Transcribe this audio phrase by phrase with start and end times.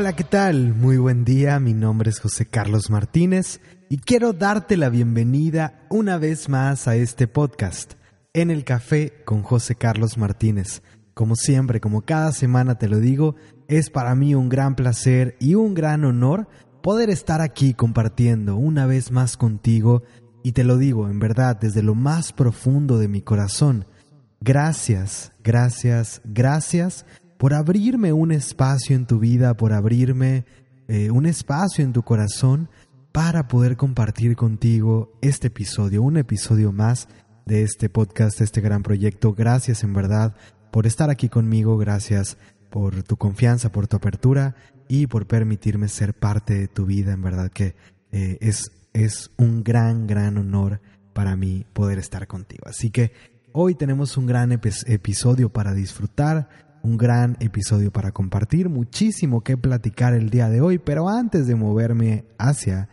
[0.00, 0.72] Hola, ¿qué tal?
[0.72, 3.60] Muy buen día, mi nombre es José Carlos Martínez
[3.90, 7.96] y quiero darte la bienvenida una vez más a este podcast,
[8.32, 10.80] En el Café con José Carlos Martínez.
[11.12, 13.34] Como siempre, como cada semana te lo digo,
[13.68, 16.48] es para mí un gran placer y un gran honor
[16.82, 20.02] poder estar aquí compartiendo una vez más contigo
[20.42, 23.84] y te lo digo en verdad desde lo más profundo de mi corazón.
[24.40, 27.04] Gracias, gracias, gracias
[27.40, 30.44] por abrirme un espacio en tu vida, por abrirme
[30.88, 32.68] eh, un espacio en tu corazón
[33.12, 37.08] para poder compartir contigo este episodio, un episodio más
[37.46, 39.32] de este podcast, este gran proyecto.
[39.32, 40.36] Gracias en verdad
[40.70, 42.36] por estar aquí conmigo, gracias
[42.68, 44.54] por tu confianza, por tu apertura
[44.86, 47.14] y por permitirme ser parte de tu vida.
[47.14, 47.74] En verdad que
[48.12, 50.82] eh, es, es un gran, gran honor
[51.14, 52.64] para mí poder estar contigo.
[52.66, 53.12] Así que
[53.52, 60.14] hoy tenemos un gran episodio para disfrutar un gran episodio para compartir, muchísimo que platicar
[60.14, 62.88] el día de hoy, pero antes de moverme hacia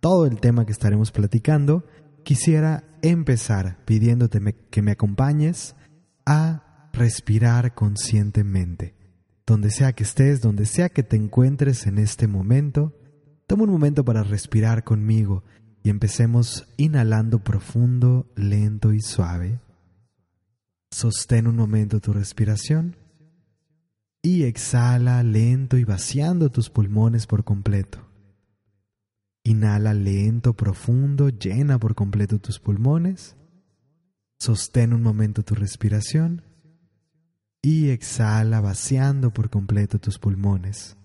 [0.00, 1.84] todo el tema que estaremos platicando,
[2.22, 5.76] quisiera empezar pidiéndote que me acompañes
[6.24, 8.94] a respirar conscientemente.
[9.46, 12.94] Donde sea que estés, donde sea que te encuentres en este momento,
[13.46, 15.44] toma un momento para respirar conmigo
[15.84, 19.60] y empecemos inhalando profundo, lento y suave.
[20.90, 22.96] Sostén un momento tu respiración
[24.26, 28.04] y exhala lento y vaciando tus pulmones por completo.
[29.44, 33.36] Inhala lento, profundo, llena por completo tus pulmones.
[34.40, 36.42] Sostén un momento tu respiración
[37.62, 40.96] y exhala vaciando por completo tus pulmones.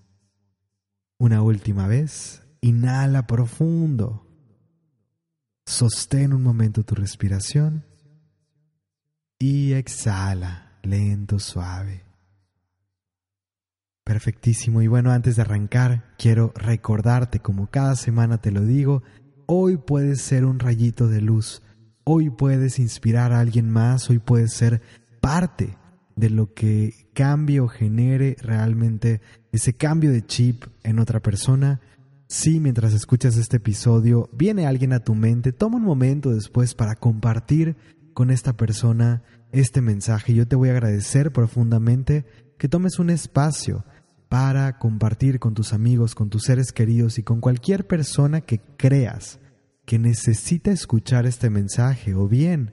[1.16, 4.26] Una última vez, inhala profundo.
[5.64, 7.84] Sostén un momento tu respiración
[9.38, 12.11] y exhala lento, suave.
[14.04, 14.82] Perfectísimo.
[14.82, 19.02] Y bueno, antes de arrancar, quiero recordarte, como cada semana te lo digo,
[19.46, 21.62] hoy puedes ser un rayito de luz,
[22.04, 24.82] hoy puedes inspirar a alguien más, hoy puedes ser
[25.20, 25.76] parte
[26.16, 29.20] de lo que cambie o genere realmente
[29.52, 31.80] ese cambio de chip en otra persona.
[32.26, 36.96] Si mientras escuchas este episodio viene alguien a tu mente, toma un momento después para
[36.96, 37.76] compartir
[38.14, 40.34] con esta persona este mensaje.
[40.34, 42.24] Yo te voy a agradecer profundamente
[42.62, 43.84] que tomes un espacio
[44.28, 49.40] para compartir con tus amigos, con tus seres queridos y con cualquier persona que creas
[49.84, 52.72] que necesita escuchar este mensaje o bien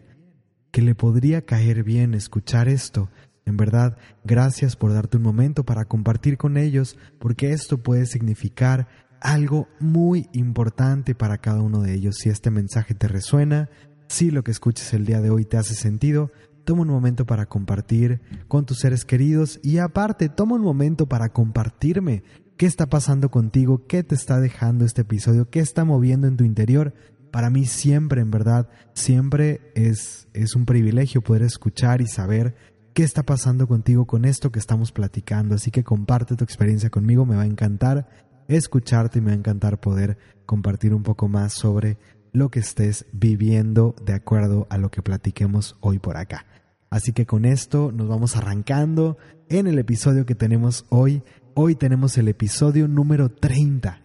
[0.69, 3.09] que le podría caer bien escuchar esto.
[3.47, 8.87] En verdad, gracias por darte un momento para compartir con ellos, porque esto puede significar
[9.21, 12.17] algo muy importante para cada uno de ellos.
[12.19, 13.71] Si este mensaje te resuena,
[14.07, 16.31] si lo que escuches el día de hoy te hace sentido,
[16.69, 21.29] toma un momento para compartir con tus seres queridos y aparte toma un momento para
[21.29, 22.21] compartirme
[22.57, 26.43] qué está pasando contigo, qué te está dejando este episodio, qué está moviendo en tu
[26.43, 26.93] interior.
[27.31, 32.53] Para mí siempre, en verdad, siempre es, es un privilegio poder escuchar y saber
[32.93, 35.55] qué está pasando contigo con esto que estamos platicando.
[35.55, 38.07] Así que comparte tu experiencia conmigo, me va a encantar
[38.47, 41.97] escucharte y me va a encantar poder compartir un poco más sobre
[42.31, 46.45] lo que estés viviendo de acuerdo a lo que platiquemos hoy por acá.
[46.89, 49.17] Así que con esto nos vamos arrancando
[49.47, 51.21] en el episodio que tenemos hoy.
[51.53, 54.01] Hoy tenemos el episodio número 30.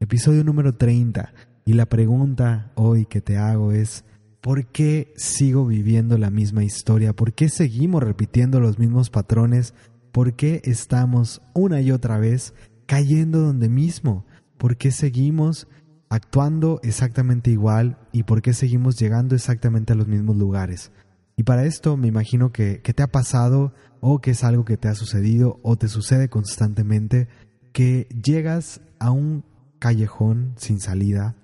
[0.00, 1.32] Episodio número 30.
[1.64, 4.04] Y la pregunta hoy que te hago es,
[4.40, 7.14] ¿por qué sigo viviendo la misma historia?
[7.14, 9.74] ¿Por qué seguimos repitiendo los mismos patrones?
[10.10, 12.54] ¿Por qué estamos una y otra vez
[12.86, 14.26] cayendo donde mismo?
[14.58, 15.68] ¿Por qué seguimos
[16.08, 17.98] actuando exactamente igual?
[18.10, 20.90] ¿Y por qué seguimos llegando exactamente a los mismos lugares?
[21.36, 24.88] Y para esto me imagino que, te ha pasado o que es algo que te
[24.88, 27.28] ha sucedido o te sucede constantemente,
[27.72, 29.44] que llegas a un
[29.78, 31.36] callejón sin salida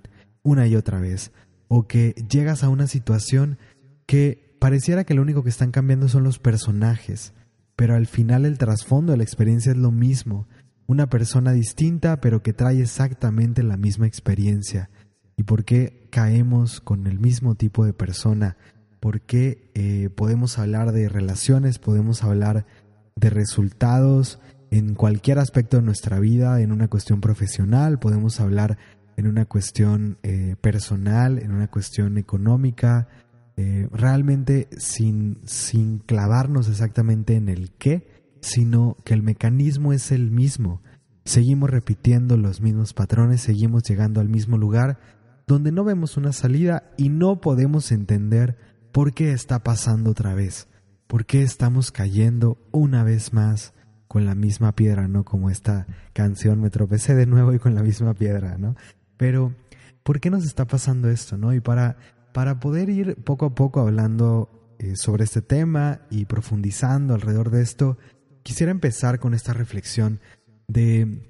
[0.43, 1.31] una y otra vez,
[1.69, 3.59] o que llegas a una situación
[4.07, 7.35] que pareciera que lo único que están cambiando son los personajes,
[7.77, 10.49] pero al final el trasfondo de la experiencia es lo mismo,
[10.87, 14.91] una persona distinta pero que trae exactamente la misma experiencia.
[15.37, 18.57] ¿Y por qué caemos con el mismo tipo de persona?
[19.03, 22.67] Porque eh, podemos hablar de relaciones, podemos hablar
[23.17, 24.39] de resultados
[24.71, 28.79] en cualquier aspecto de nuestra vida, en una cuestión profesional, podemos hablar
[29.17, 33.09] en una cuestión eh, personal, en una cuestión económica,
[33.57, 38.07] eh, realmente sin, sin clavarnos exactamente en el qué,
[38.41, 40.81] sino que el mecanismo es el mismo.
[41.25, 45.01] Seguimos repitiendo los mismos patrones, seguimos llegando al mismo lugar
[45.49, 50.69] donde no vemos una salida y no podemos entender ¿Por qué está pasando otra vez?
[51.07, 53.73] ¿Por qué estamos cayendo una vez más
[54.07, 55.25] con la misma piedra, ¿no?
[55.25, 58.77] Como esta canción, me tropecé de nuevo y con la misma piedra, ¿no?
[59.17, 59.55] Pero,
[60.03, 61.55] ¿por qué nos está pasando esto, no?
[61.55, 61.97] Y para,
[62.35, 67.63] para poder ir poco a poco hablando eh, sobre este tema y profundizando alrededor de
[67.63, 67.97] esto,
[68.43, 70.21] quisiera empezar con esta reflexión
[70.69, 71.27] de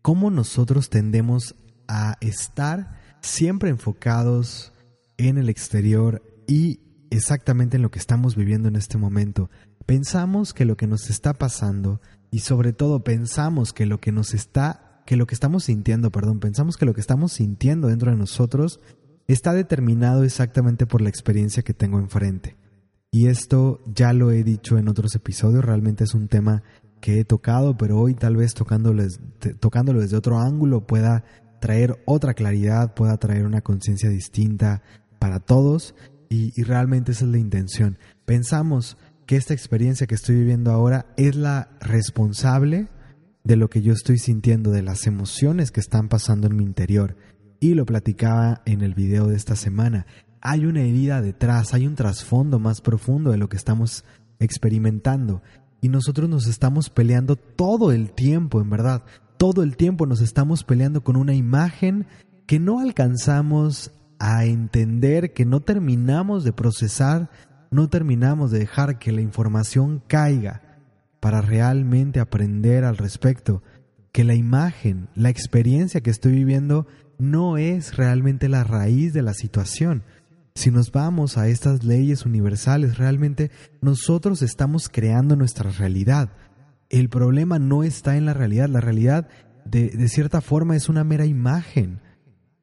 [0.00, 1.56] cómo nosotros tendemos
[1.88, 4.72] a estar siempre enfocados
[5.16, 9.50] en el exterior y exactamente en lo que estamos viviendo en este momento.
[9.86, 14.34] Pensamos que lo que nos está pasando y sobre todo pensamos que lo que nos
[14.34, 18.16] está, que lo que estamos sintiendo, perdón, pensamos que lo que estamos sintiendo dentro de
[18.16, 18.80] nosotros
[19.26, 22.56] está determinado exactamente por la experiencia que tengo enfrente.
[23.10, 26.62] Y esto ya lo he dicho en otros episodios, realmente es un tema
[27.00, 29.02] que he tocado, pero hoy tal vez tocándolo,
[29.58, 31.24] tocándolo desde otro ángulo pueda
[31.60, 34.82] traer otra claridad, pueda traer una conciencia distinta
[35.18, 35.94] para todos
[36.32, 37.98] y, realmente esa es la intención.
[38.24, 38.96] Pensamos
[39.26, 42.88] que esta experiencia que estoy viviendo ahora es la responsable
[43.42, 47.16] de lo que yo estoy sintiendo, de las emociones que están pasando en mi interior.
[47.58, 50.06] Y lo platicaba en el video de esta semana.
[50.40, 54.04] Hay una herida detrás, hay un trasfondo más profundo de lo que estamos
[54.38, 55.42] experimentando.
[55.80, 59.02] Y nosotros nos estamos peleando todo el tiempo, en verdad.
[59.36, 62.06] Todo el tiempo nos estamos peleando con una imagen
[62.46, 67.28] que no alcanzamos a entender, que no terminamos de procesar
[67.70, 70.62] no terminamos de dejar que la información caiga
[71.20, 73.62] para realmente aprender al respecto,
[74.12, 76.86] que la imagen, la experiencia que estoy viviendo
[77.18, 80.02] no es realmente la raíz de la situación.
[80.54, 83.50] Si nos vamos a estas leyes universales, realmente
[83.80, 86.30] nosotros estamos creando nuestra realidad.
[86.88, 89.28] El problema no está en la realidad, la realidad
[89.64, 92.00] de, de cierta forma es una mera imagen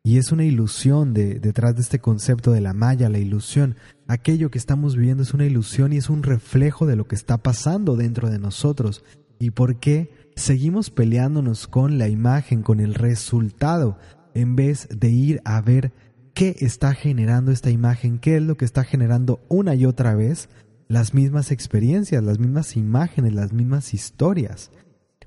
[0.07, 3.75] y es una ilusión de, detrás de este concepto de la malla, la ilusión.
[4.07, 7.39] Aquello que estamos viviendo es una ilusión y es un reflejo de lo que está
[7.39, 9.03] pasando dentro de nosotros.
[9.37, 13.97] ¿Y por qué seguimos peleándonos con la imagen, con el resultado,
[14.33, 15.91] en vez de ir a ver
[16.33, 20.47] qué está generando esta imagen, qué es lo que está generando una y otra vez
[20.87, 24.71] las mismas experiencias, las mismas imágenes, las mismas historias?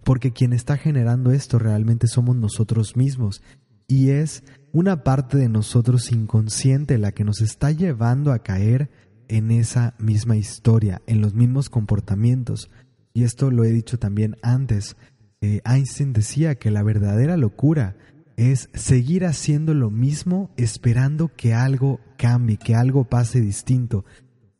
[0.05, 3.43] Porque quien está generando esto realmente somos nosotros mismos
[3.91, 8.89] y es una parte de nosotros inconsciente la que nos está llevando a caer
[9.27, 12.71] en esa misma historia, en los mismos comportamientos.
[13.13, 14.97] Y esto lo he dicho también antes.
[15.41, 17.97] Eh, Einstein decía que la verdadera locura
[18.37, 24.05] es seguir haciendo lo mismo esperando que algo cambie, que algo pase distinto.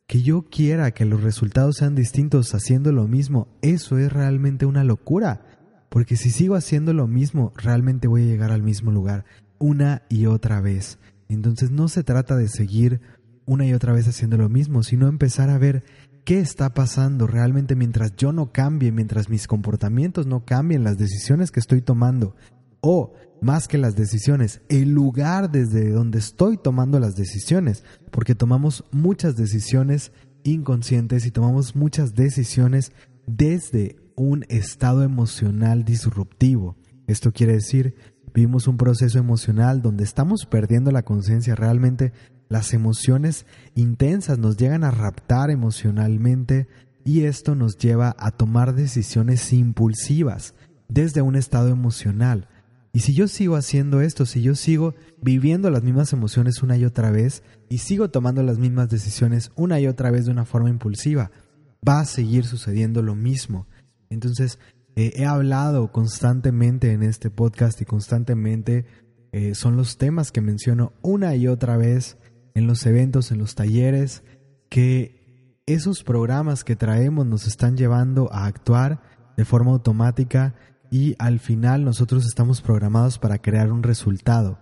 [0.07, 4.83] Que yo quiera que los resultados sean distintos haciendo lo mismo, eso es realmente una
[4.83, 5.45] locura.
[5.91, 9.25] Porque si sigo haciendo lo mismo, realmente voy a llegar al mismo lugar
[9.59, 10.99] una y otra vez.
[11.27, 13.01] Entonces no se trata de seguir
[13.45, 15.83] una y otra vez haciendo lo mismo, sino empezar a ver
[16.23, 21.51] qué está pasando realmente mientras yo no cambie, mientras mis comportamientos no cambien, las decisiones
[21.51, 22.37] que estoy tomando,
[22.79, 28.85] o más que las decisiones, el lugar desde donde estoy tomando las decisiones, porque tomamos
[28.91, 30.13] muchas decisiones
[30.43, 32.93] inconscientes y tomamos muchas decisiones
[33.27, 36.77] desde un estado emocional disruptivo.
[37.07, 37.95] Esto quiere decir,
[38.35, 42.13] vivimos un proceso emocional donde estamos perdiendo la conciencia realmente.
[42.47, 46.67] Las emociones intensas nos llegan a raptar emocionalmente
[47.03, 50.53] y esto nos lleva a tomar decisiones impulsivas
[50.87, 52.47] desde un estado emocional.
[52.93, 56.85] Y si yo sigo haciendo esto, si yo sigo viviendo las mismas emociones una y
[56.85, 60.69] otra vez y sigo tomando las mismas decisiones una y otra vez de una forma
[60.69, 61.31] impulsiva,
[61.87, 63.65] va a seguir sucediendo lo mismo.
[64.11, 64.59] Entonces,
[64.95, 68.85] eh, he hablado constantemente en este podcast y constantemente
[69.31, 72.17] eh, son los temas que menciono una y otra vez
[72.53, 74.23] en los eventos, en los talleres,
[74.69, 79.01] que esos programas que traemos nos están llevando a actuar
[79.37, 80.55] de forma automática
[80.91, 84.59] y al final nosotros estamos programados para crear un resultado.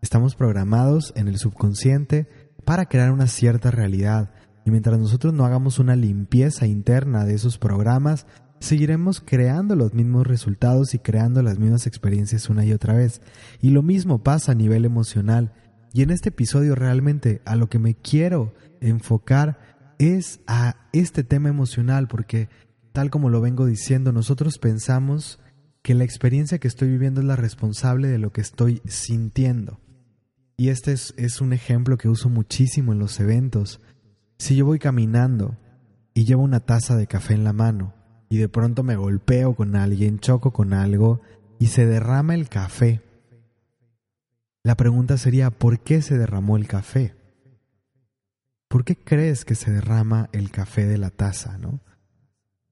[0.00, 2.28] Estamos programados en el subconsciente
[2.64, 4.32] para crear una cierta realidad.
[4.64, 8.26] Y mientras nosotros no hagamos una limpieza interna de esos programas,
[8.60, 13.20] seguiremos creando los mismos resultados y creando las mismas experiencias una y otra vez.
[13.60, 15.52] Y lo mismo pasa a nivel emocional.
[15.92, 19.58] Y en este episodio realmente a lo que me quiero enfocar
[19.98, 22.48] es a este tema emocional, porque
[22.92, 25.40] tal como lo vengo diciendo, nosotros pensamos
[25.82, 29.80] que la experiencia que estoy viviendo es la responsable de lo que estoy sintiendo.
[30.56, 33.80] Y este es, un ejemplo que uso muchísimo en los eventos.
[34.36, 35.56] Si yo voy caminando
[36.12, 37.94] y llevo una taza de café en la mano,
[38.30, 41.20] y de pronto me golpeo con alguien, choco con algo
[41.58, 43.02] y se derrama el café.
[44.62, 47.16] La pregunta sería, ¿por qué se derramó el café?
[48.68, 51.80] ¿Por qué crees que se derrama el café de la taza, no?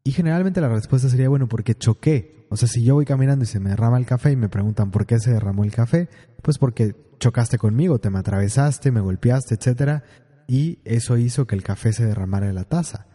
[0.05, 2.47] Y generalmente la respuesta sería, bueno, porque choqué.
[2.51, 4.93] O sea, si yo voy caminando y se me derrama el café y me preguntan
[4.93, 6.09] por qué se derramó el café,
[6.41, 10.05] pues porque chocaste conmigo, te me atravesaste, me golpeaste, etc.
[10.47, 13.08] Y eso hizo que el café se derramara de la taza.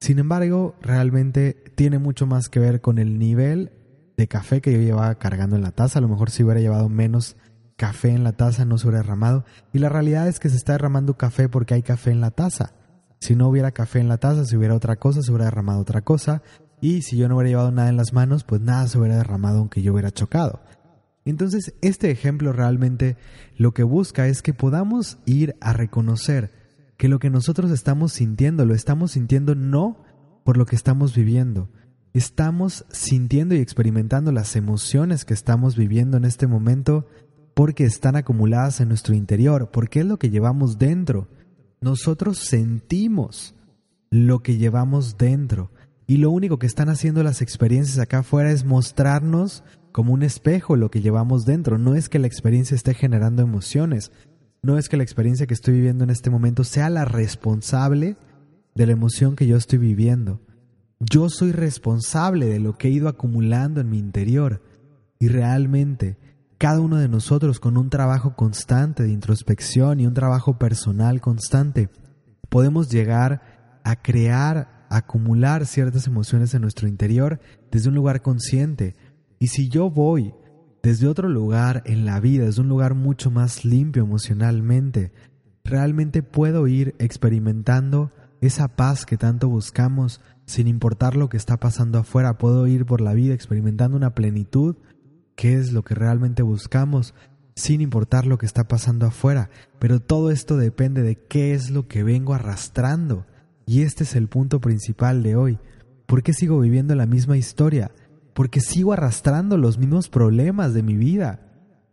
[0.00, 3.72] Sin embargo, realmente tiene mucho más que ver con el nivel
[4.16, 5.98] de café que yo llevaba cargando en la taza.
[5.98, 7.36] A lo mejor si hubiera llevado menos
[7.76, 9.44] café en la taza no se hubiera derramado.
[9.72, 12.72] Y la realidad es que se está derramando café porque hay café en la taza.
[13.20, 16.00] Si no hubiera café en la taza, si hubiera otra cosa, se hubiera derramado otra
[16.00, 16.42] cosa.
[16.80, 19.58] Y si yo no hubiera llevado nada en las manos, pues nada se hubiera derramado
[19.58, 20.60] aunque yo hubiera chocado.
[21.26, 23.18] Entonces, este ejemplo realmente
[23.56, 26.59] lo que busca es que podamos ir a reconocer
[27.00, 30.04] que lo que nosotros estamos sintiendo, lo estamos sintiendo no
[30.44, 31.70] por lo que estamos viviendo.
[32.12, 37.06] Estamos sintiendo y experimentando las emociones que estamos viviendo en este momento
[37.54, 41.28] porque están acumuladas en nuestro interior, porque es lo que llevamos dentro.
[41.80, 43.54] Nosotros sentimos
[44.10, 45.70] lo que llevamos dentro
[46.06, 50.76] y lo único que están haciendo las experiencias acá afuera es mostrarnos como un espejo
[50.76, 51.78] lo que llevamos dentro.
[51.78, 54.12] No es que la experiencia esté generando emociones,
[54.62, 58.16] no es que la experiencia que estoy viviendo en este momento sea la responsable
[58.74, 60.40] de la emoción que yo estoy viviendo.
[61.00, 64.62] Yo soy responsable de lo que he ido acumulando en mi interior
[65.18, 66.18] y realmente
[66.58, 71.88] cada uno de nosotros con un trabajo constante de introspección y un trabajo personal constante,
[72.50, 77.40] podemos llegar a crear, acumular ciertas emociones en nuestro interior
[77.70, 78.94] desde un lugar consciente.
[79.38, 80.34] Y si yo voy
[80.82, 85.12] desde otro lugar en la vida, desde un lugar mucho más limpio emocionalmente,
[85.64, 88.10] realmente puedo ir experimentando
[88.40, 92.38] esa paz que tanto buscamos sin importar lo que está pasando afuera.
[92.38, 94.76] Puedo ir por la vida experimentando una plenitud
[95.36, 97.14] qué es lo que realmente buscamos,
[97.54, 99.50] sin importar lo que está pasando afuera.
[99.78, 103.26] Pero todo esto depende de qué es lo que vengo arrastrando.
[103.66, 105.58] Y este es el punto principal de hoy.
[106.06, 107.90] ¿Por qué sigo viviendo la misma historia?
[108.34, 111.40] Porque sigo arrastrando los mismos problemas de mi vida.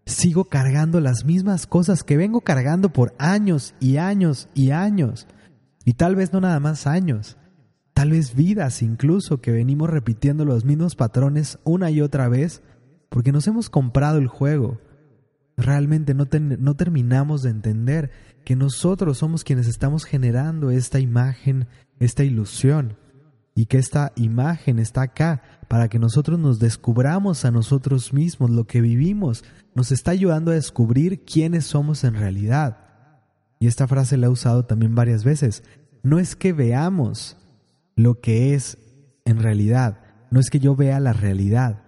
[0.05, 5.27] Sigo cargando las mismas cosas que vengo cargando por años y años y años.
[5.83, 7.37] Y tal vez no nada más años.
[7.93, 12.61] Tal vez vidas incluso que venimos repitiendo los mismos patrones una y otra vez
[13.09, 14.79] porque nos hemos comprado el juego.
[15.55, 18.11] Realmente no, no terminamos de entender
[18.45, 21.67] que nosotros somos quienes estamos generando esta imagen,
[21.99, 22.95] esta ilusión,
[23.57, 28.67] y que esta imagen está acá para que nosotros nos descubramos a nosotros mismos, lo
[28.67, 32.77] que vivimos, nos está ayudando a descubrir quiénes somos en realidad.
[33.59, 35.63] Y esta frase la he usado también varias veces.
[36.03, 37.35] No es que veamos
[37.95, 38.77] lo que es
[39.25, 41.81] en realidad, no es que yo vea la realidad,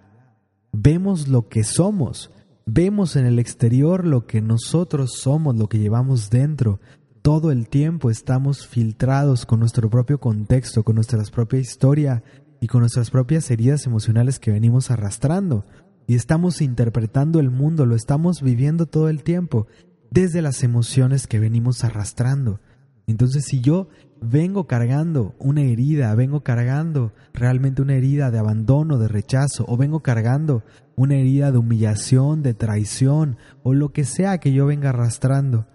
[0.72, 2.32] vemos lo que somos,
[2.66, 6.80] vemos en el exterior lo que nosotros somos, lo que llevamos dentro.
[7.22, 12.24] Todo el tiempo estamos filtrados con nuestro propio contexto, con nuestra propia historia
[12.62, 15.66] y con nuestras propias heridas emocionales que venimos arrastrando.
[16.08, 19.68] Y estamos interpretando el mundo, lo estamos viviendo todo el tiempo,
[20.10, 22.62] desde las emociones que venimos arrastrando.
[23.06, 23.90] Entonces, si yo
[24.22, 30.02] vengo cargando una herida, vengo cargando realmente una herida de abandono, de rechazo, o vengo
[30.02, 30.64] cargando
[30.96, 35.68] una herida de humillación, de traición, o lo que sea que yo venga arrastrando.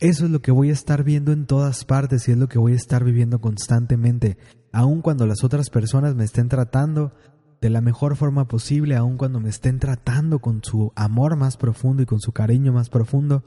[0.00, 2.58] Eso es lo que voy a estar viendo en todas partes y es lo que
[2.58, 4.38] voy a estar viviendo constantemente,
[4.72, 7.12] aun cuando las otras personas me estén tratando
[7.60, 12.02] de la mejor forma posible, aun cuando me estén tratando con su amor más profundo
[12.02, 13.42] y con su cariño más profundo,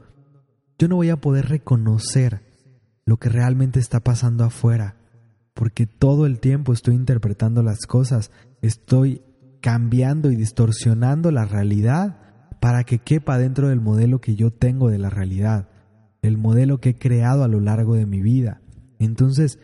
[0.78, 2.42] yo no voy a poder reconocer
[3.06, 4.96] lo que realmente está pasando afuera,
[5.54, 8.30] porque todo el tiempo estoy interpretando las cosas,
[8.60, 9.22] estoy
[9.62, 12.18] cambiando y distorsionando la realidad
[12.60, 15.68] para que quepa dentro del modelo que yo tengo de la realidad,
[16.22, 18.62] el modelo que he creado a lo largo de mi vida.
[18.98, 19.58] Entonces,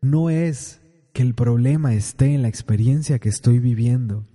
[0.00, 0.80] no es
[1.12, 4.26] que el problema esté en la experiencia que estoy viviendo.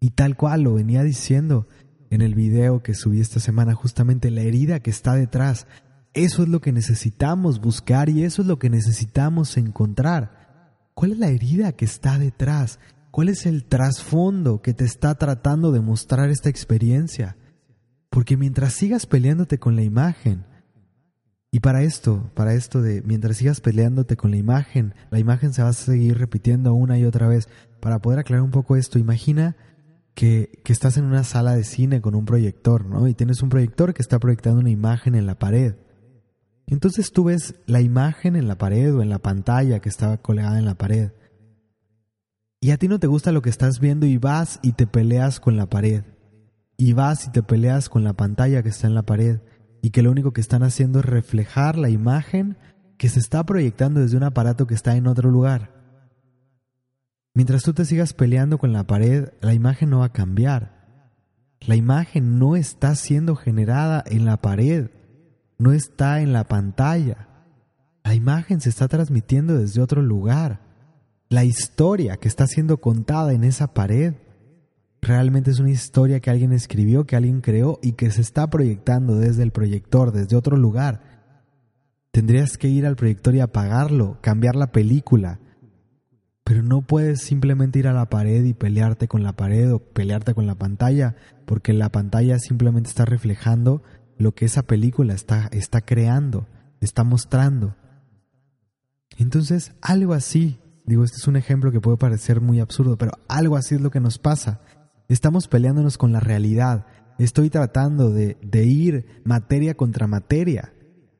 [0.00, 1.66] Y tal cual lo venía diciendo
[2.10, 5.66] en el video que subí esta semana, justamente la herida que está detrás,
[6.14, 10.90] eso es lo que necesitamos buscar y eso es lo que necesitamos encontrar.
[10.94, 12.78] ¿Cuál es la herida que está detrás?
[13.10, 17.36] ¿Cuál es el trasfondo que te está tratando de mostrar esta experiencia?
[18.10, 20.44] Porque mientras sigas peleándote con la imagen,
[21.54, 25.62] y para esto, para esto de mientras sigas peleándote con la imagen, la imagen se
[25.62, 27.48] va a seguir repitiendo una y otra vez.
[27.78, 29.54] Para poder aclarar un poco esto, imagina
[30.14, 33.06] que, que estás en una sala de cine con un proyector, ¿no?
[33.06, 35.76] Y tienes un proyector que está proyectando una imagen en la pared.
[36.66, 40.58] Entonces tú ves la imagen en la pared o en la pantalla que estaba colgada
[40.58, 41.12] en la pared.
[42.60, 45.38] Y a ti no te gusta lo que estás viendo y vas y te peleas
[45.38, 46.02] con la pared.
[46.76, 49.38] Y vas y te peleas con la pantalla que está en la pared.
[49.84, 52.56] Y que lo único que están haciendo es reflejar la imagen
[52.96, 55.74] que se está proyectando desde un aparato que está en otro lugar.
[57.34, 60.86] Mientras tú te sigas peleando con la pared, la imagen no va a cambiar.
[61.60, 64.88] La imagen no está siendo generada en la pared,
[65.58, 67.28] no está en la pantalla.
[68.04, 70.60] La imagen se está transmitiendo desde otro lugar.
[71.28, 74.14] La historia que está siendo contada en esa pared
[75.04, 79.16] realmente es una historia que alguien escribió, que alguien creó y que se está proyectando
[79.16, 81.02] desde el proyector, desde otro lugar.
[82.10, 85.40] Tendrías que ir al proyector y apagarlo, cambiar la película,
[86.44, 90.34] pero no puedes simplemente ir a la pared y pelearte con la pared o pelearte
[90.34, 93.82] con la pantalla, porque la pantalla simplemente está reflejando
[94.18, 96.46] lo que esa película está, está creando,
[96.80, 97.76] está mostrando.
[99.16, 103.56] Entonces, algo así, digo, este es un ejemplo que puede parecer muy absurdo, pero algo
[103.56, 104.60] así es lo que nos pasa.
[105.08, 106.86] Estamos peleándonos con la realidad.
[107.18, 110.72] Estoy tratando de, de ir materia contra materia.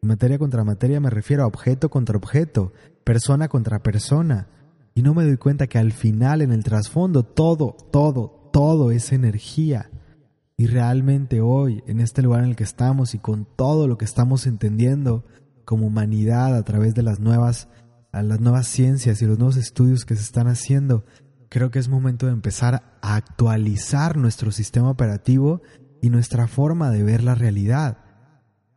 [0.03, 2.73] Materia contra materia me refiero a objeto contra objeto,
[3.05, 4.49] persona contra persona
[4.95, 9.13] y no me doy cuenta que al final, en el trasfondo, todo, todo, todo es
[9.13, 9.91] energía.
[10.57, 14.05] Y realmente hoy, en este lugar en el que estamos y con todo lo que
[14.05, 15.25] estamos entendiendo
[15.65, 17.69] como humanidad a través de las nuevas,
[18.13, 21.05] las nuevas ciencias y los nuevos estudios que se están haciendo,
[21.55, 25.63] creo que es momento de empezar a actualizar nuestro sistema operativo
[26.03, 27.99] y nuestra forma de ver la realidad.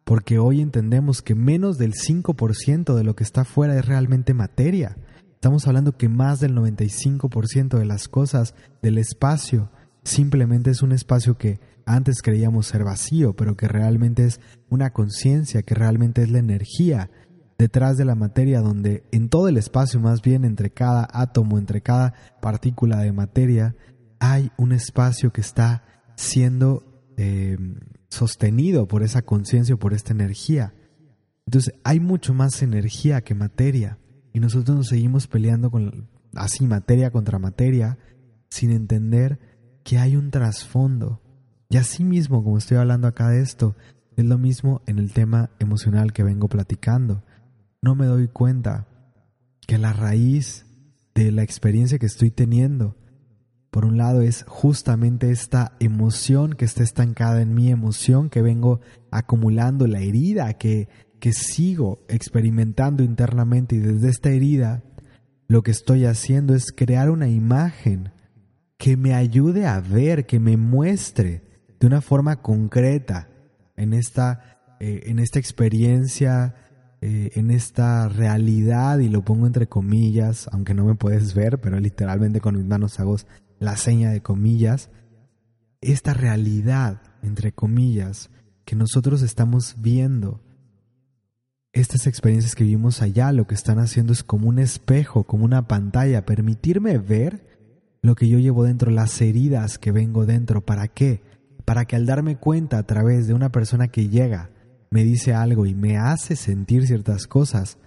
[0.03, 4.95] Porque hoy entendemos que menos del 5% de lo que está afuera es realmente materia
[5.37, 9.71] Estamos hablando que más del 95% de las cosas del espacio
[10.03, 15.61] simplemente es un espacio que antes creíamos ser vacío, pero que realmente es una conciencia,
[15.61, 17.11] que realmente es la energía
[17.57, 21.81] detrás de la materia, donde en todo el espacio, más bien entre cada átomo, entre
[21.81, 23.75] cada partícula de materia,
[24.19, 25.83] hay un espacio que está
[26.15, 26.83] siendo
[27.17, 27.57] eh,
[28.09, 30.73] sostenido por esa conciencia o por esta energía.
[31.45, 33.97] Entonces hay mucho más energía que materia.
[34.33, 35.71] Y nosotros nos seguimos peleando
[36.35, 37.97] así materia contra materia
[38.49, 39.39] sin entender
[39.83, 41.21] que hay un trasfondo.
[41.69, 43.75] Y así mismo, como estoy hablando acá de esto,
[44.15, 47.23] es lo mismo en el tema emocional que vengo platicando.
[47.81, 48.87] No me doy cuenta
[49.67, 50.65] que la raíz
[51.15, 52.95] de la experiencia que estoy teniendo,
[53.69, 58.81] por un lado, es justamente esta emoción que está estancada en mi emoción que vengo
[59.11, 60.87] acumulando, la herida que
[61.19, 64.83] que sigo experimentando internamente y desde esta herida,
[65.47, 68.11] lo que estoy haciendo es crear una imagen
[68.77, 71.41] que me ayude a ver, que me muestre
[71.79, 73.29] de una forma concreta
[73.75, 76.55] en esta, eh, en esta experiencia,
[77.01, 81.79] eh, en esta realidad, y lo pongo entre comillas, aunque no me puedes ver, pero
[81.79, 83.17] literalmente con mis manos hago
[83.59, 84.89] la seña de comillas,
[85.81, 88.29] esta realidad, entre comillas,
[88.65, 90.41] que nosotros estamos viendo
[91.79, 95.67] estas experiencias que vivimos allá lo que están haciendo es como un espejo, como una
[95.67, 97.45] pantalla, permitirme ver
[98.01, 100.65] lo que yo llevo dentro, las heridas que vengo dentro.
[100.65, 101.21] ¿Para qué?
[101.65, 104.49] Para que al darme cuenta a través de una persona que llega,
[104.89, 107.77] me dice algo y me hace sentir ciertas cosas,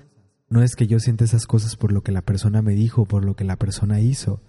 [0.49, 3.25] no es que yo sienta esas cosas por lo que la persona me dijo, por
[3.25, 4.43] lo que la persona hizo.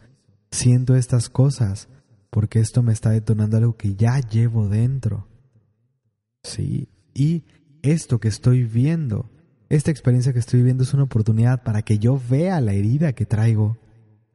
[0.49, 1.89] Siento estas cosas
[2.31, 5.27] porque esto me está detonando algo que ya llevo dentro.
[6.43, 7.43] Sí, y
[7.83, 9.29] esto que estoy viendo,
[9.69, 13.25] esta experiencia que estoy viviendo es una oportunidad para que yo vea la herida que
[13.25, 13.77] traigo,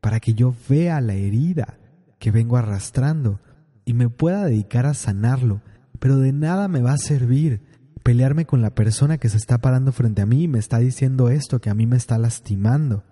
[0.00, 1.78] para que yo vea la herida
[2.18, 3.40] que vengo arrastrando
[3.84, 5.62] y me pueda dedicar a sanarlo,
[5.98, 7.60] pero de nada me va a servir
[8.06, 11.28] pelearme con la persona que se está parando frente a mí y me está diciendo
[11.28, 13.02] esto que a mí me está lastimando.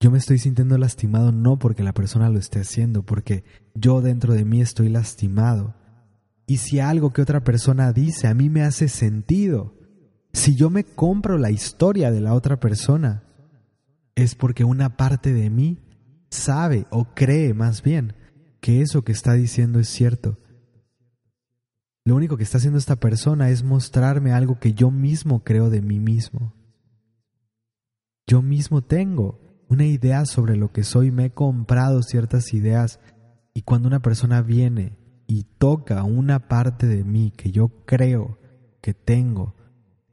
[0.00, 3.44] Yo me estoy sintiendo lastimado no porque la persona lo esté haciendo, porque
[3.74, 5.74] yo dentro de mí estoy lastimado
[6.46, 9.74] y si algo que otra persona dice a mí me hace sentido,
[10.32, 13.24] si yo me compro la historia de la otra persona,
[14.14, 15.76] es porque una parte de mí
[16.30, 18.14] sabe o cree más bien
[18.62, 20.38] que eso que está diciendo es cierto.
[22.06, 25.82] Lo único que está haciendo esta persona es mostrarme algo que yo mismo creo de
[25.82, 26.54] mí mismo.
[28.28, 33.00] Yo mismo tengo una idea sobre lo que soy, me he comprado ciertas ideas
[33.54, 38.38] y cuando una persona viene y toca una parte de mí que yo creo
[38.80, 39.56] que tengo,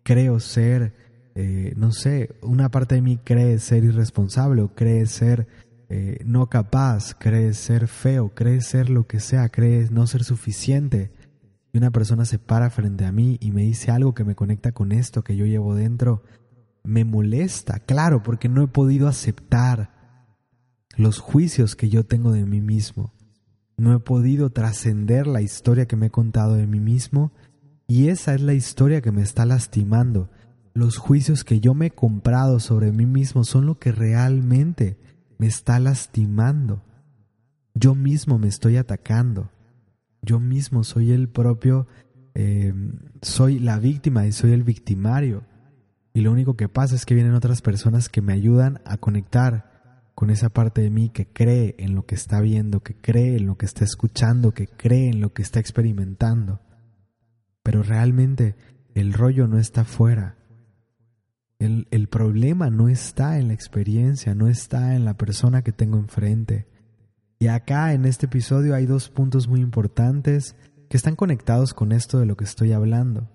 [0.02, 0.96] creo ser,
[1.36, 5.48] eh, no sé, una parte de mí cree ser irresponsable o cree ser
[5.90, 11.12] eh, no capaz, cree ser feo, cree ser lo que sea, cree no ser suficiente.
[11.74, 14.72] Y una persona se para frente a mí y me dice algo que me conecta
[14.72, 16.24] con esto que yo llevo dentro,
[16.84, 19.92] me molesta, claro, porque no he podido aceptar
[20.96, 23.12] los juicios que yo tengo de mí mismo.
[23.76, 27.32] No he podido trascender la historia que me he contado de mí mismo
[27.88, 30.30] y esa es la historia que me está lastimando.
[30.76, 34.98] Los juicios que yo me he comprado sobre mí mismo son lo que realmente
[35.40, 36.84] me está lastimando.
[37.74, 39.50] Yo mismo me estoy atacando.
[40.24, 41.88] Yo mismo soy el propio,
[42.34, 42.74] eh,
[43.22, 45.44] soy la víctima y soy el victimario.
[46.14, 49.74] Y lo único que pasa es que vienen otras personas que me ayudan a conectar
[50.16, 53.48] con esa parte de mí que cree en lo que está viendo, que cree en
[53.48, 56.62] lo que está escuchando, que cree en lo que está experimentando.
[57.64, 58.56] Pero realmente
[58.94, 60.38] el rollo no está fuera.
[61.60, 65.98] El, el, problema no está en la experiencia, no está en la persona que tengo
[65.98, 66.68] enfrente.
[67.44, 70.56] Y acá en este episodio hay dos puntos muy importantes
[70.90, 73.30] que están conectados con esto de lo que estoy hablando.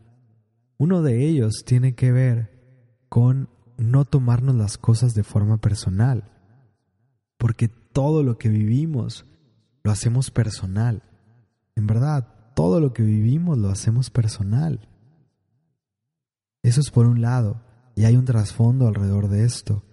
[0.78, 2.48] Uno de ellos tiene que ver
[3.10, 6.24] con no tomarnos las cosas de forma personal,
[7.36, 9.26] porque todo lo que vivimos
[9.84, 11.02] lo hacemos personal.
[11.76, 14.88] En verdad, todo lo que vivimos lo hacemos personal.
[16.62, 17.60] Eso es por un lado,
[17.94, 19.84] y hay un trasfondo alrededor de esto,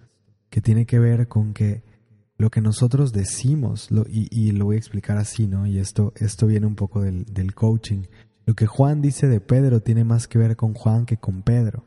[0.48, 1.95] que tiene que ver con que
[2.38, 5.66] lo que nosotros decimos, y, lo voy a explicar así, ¿no?
[5.66, 8.02] Y esto, esto viene un poco del, del coaching.
[8.44, 11.84] Lo que Juan dice de Pedro tiene más que ver con Juan que con Pedro.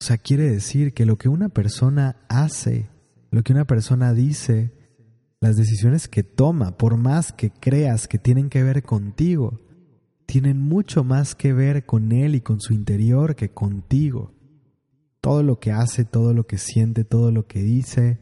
[0.00, 2.88] O sea, quiere decir que lo que una persona hace,
[3.30, 4.72] lo que una persona dice,
[5.40, 9.60] las decisiones que toma, por más que creas que tienen que ver contigo,
[10.26, 14.33] tienen mucho más que ver con él y con su interior que contigo.
[15.24, 18.20] Todo lo que hace, todo lo que siente, todo lo que dice,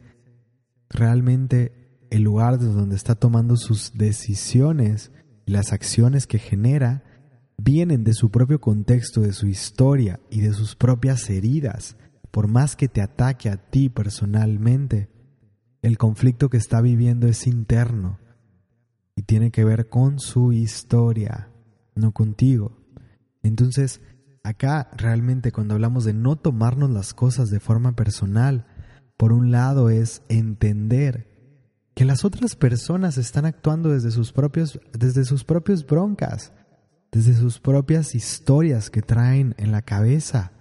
[0.89, 5.11] realmente el lugar desde donde está tomando sus decisiones
[5.45, 7.03] y las acciones que genera
[7.57, 11.97] vienen de su propio contexto, de su historia y de sus propias heridas,
[12.31, 15.09] por más que te ataque a ti personalmente
[15.81, 18.17] el conflicto que está viviendo es interno
[19.17, 21.49] y tiene que ver con su historia,
[21.95, 22.77] no contigo.
[23.43, 23.99] Entonces,
[24.43, 28.67] acá realmente cuando hablamos de no tomarnos las cosas de forma personal,
[29.17, 31.31] por un lado es entender
[31.95, 35.45] que las otras personas están actuando desde sus propios desde sus
[35.87, 36.51] broncas,
[37.11, 40.51] desde sus propias historias que traen en la cabeza.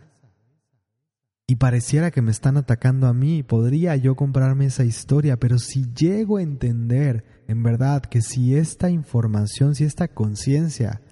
[1.46, 5.92] Y pareciera que me están atacando a mí, podría yo comprarme esa historia, pero si
[5.92, 11.02] llego a entender en verdad que si esta información, si esta conciencia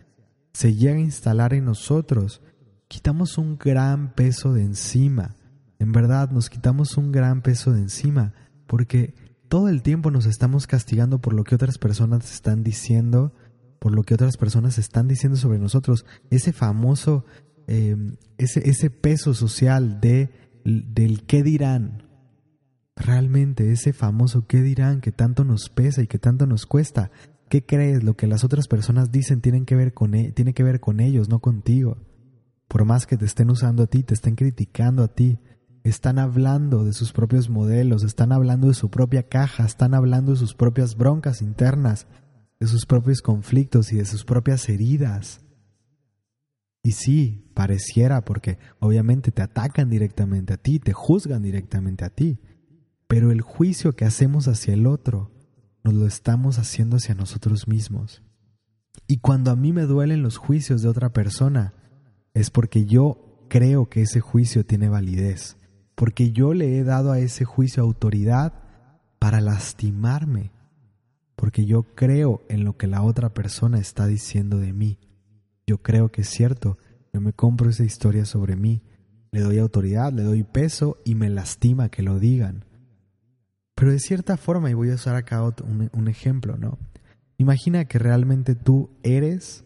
[0.52, 2.42] se llega a instalar en nosotros,
[2.90, 5.36] quitamos un gran peso de encima.
[5.78, 8.34] En verdad nos quitamos un gran peso de encima,
[8.66, 9.14] porque
[9.48, 13.32] todo el tiempo nos estamos castigando por lo que otras personas están diciendo,
[13.78, 16.04] por lo que otras personas están diciendo sobre nosotros.
[16.28, 17.24] Ese famoso
[17.72, 20.28] Em, ese, ese peso social de,
[20.64, 22.02] del qué dirán,
[22.96, 27.12] realmente ese famoso qué dirán que tanto nos pesa y que tanto nos cuesta.
[27.48, 28.02] ¿Qué crees?
[28.02, 30.98] Lo que las otras personas dicen tienen que ver con, e, tiene que ver con
[30.98, 31.96] ellos, no contigo.
[32.70, 35.40] Por más que te estén usando a ti, te estén criticando a ti,
[35.82, 40.38] están hablando de sus propios modelos, están hablando de su propia caja, están hablando de
[40.38, 42.06] sus propias broncas internas,
[42.60, 45.40] de sus propios conflictos y de sus propias heridas.
[46.84, 52.38] Y sí, pareciera porque obviamente te atacan directamente a ti, te juzgan directamente a ti,
[53.08, 55.32] pero el juicio que hacemos hacia el otro
[55.82, 58.22] nos lo estamos haciendo hacia nosotros mismos.
[59.08, 61.74] Y cuando a mí me duelen los juicios de otra persona,
[62.34, 65.56] es porque yo creo que ese juicio tiene validez,
[65.94, 68.54] porque yo le he dado a ese juicio autoridad
[69.18, 70.52] para lastimarme,
[71.36, 74.98] porque yo creo en lo que la otra persona está diciendo de mí
[75.70, 76.78] yo creo que es cierto,
[77.12, 78.82] yo me compro esa historia sobre mí,
[79.30, 82.64] le doy autoridad, le doy peso y me lastima que lo digan.
[83.76, 86.76] Pero de cierta forma, y voy a usar acá un, un ejemplo, ¿no?
[87.38, 89.64] Imagina que realmente tú eres,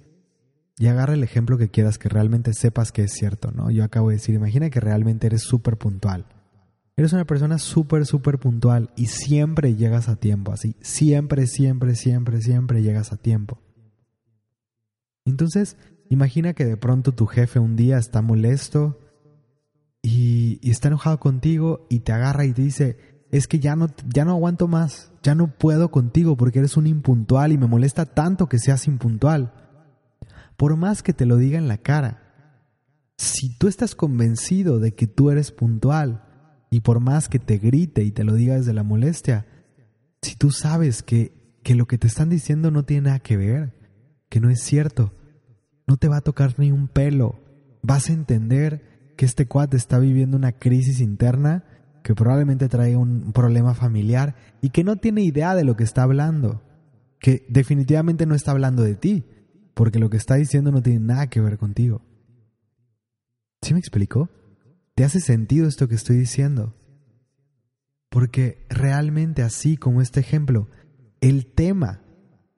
[0.79, 3.71] y agarra el ejemplo que quieras, que realmente sepas que es cierto, ¿no?
[3.71, 6.27] Yo acabo de decir, imagina que realmente eres súper puntual.
[6.97, 10.77] Eres una persona súper, súper puntual y siempre llegas a tiempo, así.
[10.81, 13.59] Siempre, siempre, siempre, siempre llegas a tiempo.
[15.25, 15.77] Entonces,
[16.11, 19.01] Imagina que de pronto tu jefe un día está molesto
[20.03, 24.25] y, está enojado contigo y te agarra y te dice, es que ya no, ya
[24.25, 28.49] no aguanto más, ya no puedo contigo porque eres un impuntual y me molesta tanto
[28.49, 29.53] que seas impuntual.
[30.57, 32.25] Por más que te lo diga en la cara,
[33.17, 36.25] si tú estás convencido de que tú eres puntual
[36.71, 39.47] y por más que te grite y te lo diga desde la molestia,
[40.23, 43.75] si tú sabes que, que lo que te están diciendo no tiene nada que ver,
[44.29, 45.13] que no es cierto,
[45.87, 47.41] no te va a tocar ni un pelo.
[47.83, 51.65] Vas a entender que este cuate está viviendo una crisis interna
[52.03, 56.03] que probablemente trae un problema familiar y que no tiene idea de lo que está
[56.03, 56.63] hablando.
[57.19, 59.25] Que definitivamente no está hablando de ti,
[59.75, 62.03] porque lo que está diciendo no tiene nada que ver contigo.
[63.63, 64.31] ¿Sí me explico?
[64.95, 66.75] ¿Te hace sentido esto que estoy diciendo?
[68.09, 70.69] Porque realmente así como este ejemplo,
[71.21, 72.03] el tema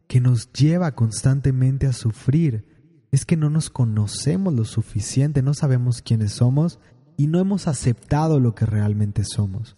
[0.07, 2.67] que nos lleva constantemente a sufrir
[3.11, 6.79] es que no nos conocemos lo suficiente, no sabemos quiénes somos
[7.17, 9.77] y no hemos aceptado lo que realmente somos.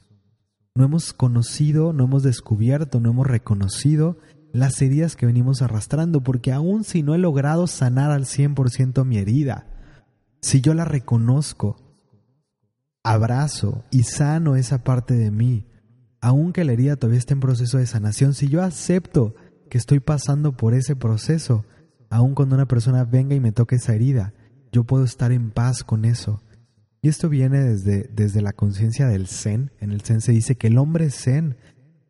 [0.74, 4.18] No hemos conocido, no hemos descubierto, no hemos reconocido
[4.52, 9.18] las heridas que venimos arrastrando, porque aun si no he logrado sanar al 100% mi
[9.18, 9.66] herida,
[10.40, 11.76] si yo la reconozco,
[13.02, 15.66] abrazo y sano esa parte de mí,
[16.20, 19.34] aunque la herida todavía esté en proceso de sanación, si yo acepto
[19.70, 21.64] que estoy pasando por ese proceso,
[22.10, 24.32] aun cuando una persona venga y me toque esa herida,
[24.72, 26.42] yo puedo estar en paz con eso.
[27.00, 29.70] Y esto viene desde, desde la conciencia del Zen.
[29.78, 31.56] En el Zen se dice que el hombre Zen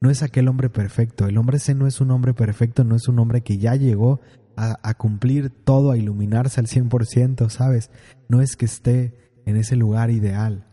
[0.00, 1.26] no es aquel hombre perfecto.
[1.26, 4.20] El hombre Zen no es un hombre perfecto, no es un hombre que ya llegó
[4.56, 7.90] a, a cumplir todo, a iluminarse al 100%, ¿sabes?
[8.28, 10.66] No es que esté en ese lugar ideal.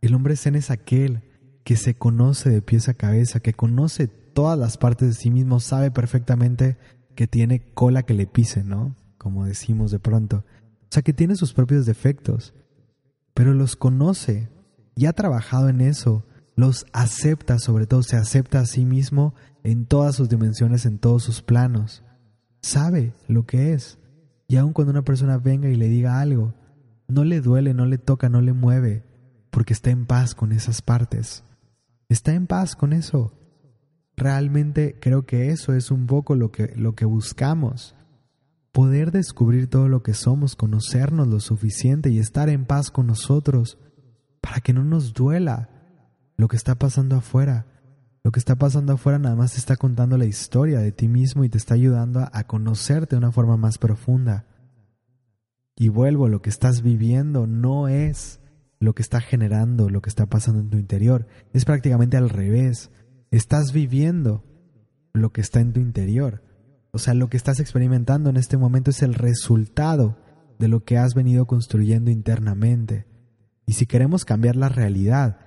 [0.00, 1.22] El hombre Zen es aquel
[1.64, 5.60] que se conoce de pies a cabeza, que conoce todas las partes de sí mismo,
[5.60, 6.76] sabe perfectamente
[7.14, 8.96] que tiene cola que le pise, ¿no?
[9.16, 10.44] Como decimos de pronto.
[10.82, 12.52] O sea, que tiene sus propios defectos,
[13.32, 14.50] pero los conoce
[14.94, 19.86] y ha trabajado en eso, los acepta, sobre todo se acepta a sí mismo en
[19.86, 22.04] todas sus dimensiones, en todos sus planos.
[22.60, 23.98] Sabe lo que es.
[24.46, 26.54] Y aun cuando una persona venga y le diga algo,
[27.08, 29.04] no le duele, no le toca, no le mueve,
[29.50, 31.44] porque está en paz con esas partes.
[32.08, 33.32] Está en paz con eso.
[34.16, 37.96] Realmente creo que eso es un poco lo que, lo que buscamos.
[38.70, 43.78] Poder descubrir todo lo que somos, conocernos lo suficiente y estar en paz con nosotros
[44.40, 45.73] para que no nos duela
[46.36, 47.66] lo que está pasando afuera.
[48.22, 51.44] Lo que está pasando afuera nada más te está contando la historia de ti mismo
[51.44, 54.46] y te está ayudando a, conocerte de una forma más profunda.
[55.76, 58.40] Y vuelvo, lo que estás viviendo no es
[58.80, 61.26] lo que está generando, lo que está pasando en tu interior.
[61.52, 62.90] Es prácticamente al revés.
[63.30, 64.42] Estás viviendo
[65.12, 66.42] lo que está en tu interior.
[66.92, 70.16] O sea, lo que estás experimentando en este momento es el resultado
[70.58, 73.06] de lo que has venido construyendo internamente.
[73.66, 75.38] Y si queremos cambiar la realidad,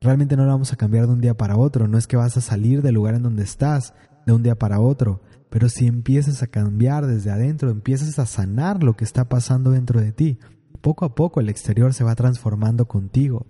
[0.00, 1.88] realmente no la vamos a cambiar de un día para otro.
[1.88, 3.94] No es que vas a salir del lugar en donde estás
[4.26, 5.22] de un día para otro.
[5.50, 10.00] Pero si empiezas a cambiar desde adentro, empiezas a sanar lo que está pasando dentro
[10.00, 10.38] de ti,
[10.80, 13.46] poco a poco el exterior se va transformando contigo.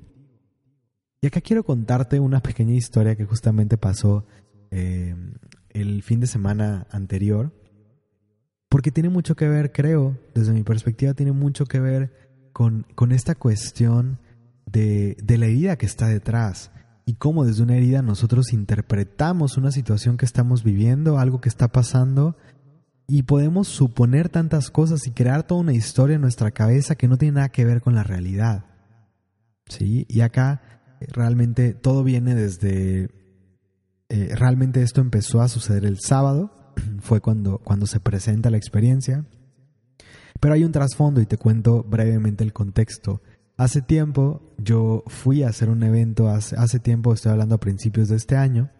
[1.20, 4.24] Y acá quiero contarte una pequeña historia que justamente pasó
[4.70, 5.16] eh,
[5.70, 7.52] el fin de semana anterior,
[8.68, 12.12] porque tiene mucho que ver, creo, desde mi perspectiva, tiene mucho que ver
[12.52, 14.20] con, con esta cuestión
[14.72, 16.70] de, la herida que está detrás
[17.04, 21.68] y cómo desde una herida nosotros interpretamos una situación que estamos viviendo, algo que está
[21.68, 22.36] pasando,
[23.06, 27.16] y podemos suponer tantas cosas y crear toda una historia en nuestra cabeza que no
[27.16, 28.66] tiene nada que ver con la realidad.
[29.66, 30.04] ¿Sí?
[30.08, 30.60] Y acá
[31.00, 33.10] eh, realmente todo viene desde...
[34.10, 39.24] Eh, realmente esto empezó a suceder el sábado, fue cuando, cuando se presenta la experiencia.
[40.40, 43.22] Pero hay un trasfondo y te cuento brevemente el contexto.
[43.58, 48.14] Hace tiempo yo fui a hacer un evento, hace, tiempo, estoy hablando a principios de
[48.14, 48.70] este año,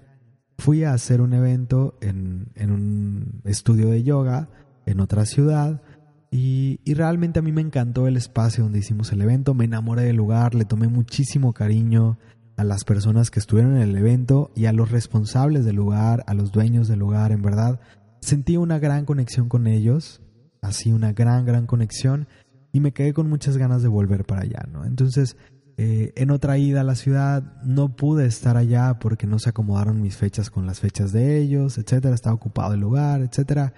[0.57, 4.49] fui a hacer un evento en, en un estudio de yoga
[4.87, 5.83] en otra ciudad
[6.31, 10.05] y, y, realmente a mí me encantó el espacio donde hicimos el evento, me enamoré
[10.05, 12.17] del lugar, le tomé muchísimo cariño
[12.57, 16.35] a las personas que estuvieron en el evento y a los responsables del lugar, a
[16.35, 17.81] los dueños del lugar, en verdad.
[18.21, 20.23] Sentí una gran conexión con ellos,
[20.63, 22.29] así una gran, gran conexión
[22.73, 24.85] y me quedé con muchas ganas de volver para allá, ¿no?
[24.85, 25.37] Entonces,
[25.81, 30.03] eh, en otra ida a la ciudad no pude estar allá porque no se acomodaron
[30.03, 32.17] mis fechas con las fechas de ellos, etcétera.
[32.17, 33.73] Estaba ocupado el lugar, etcétera.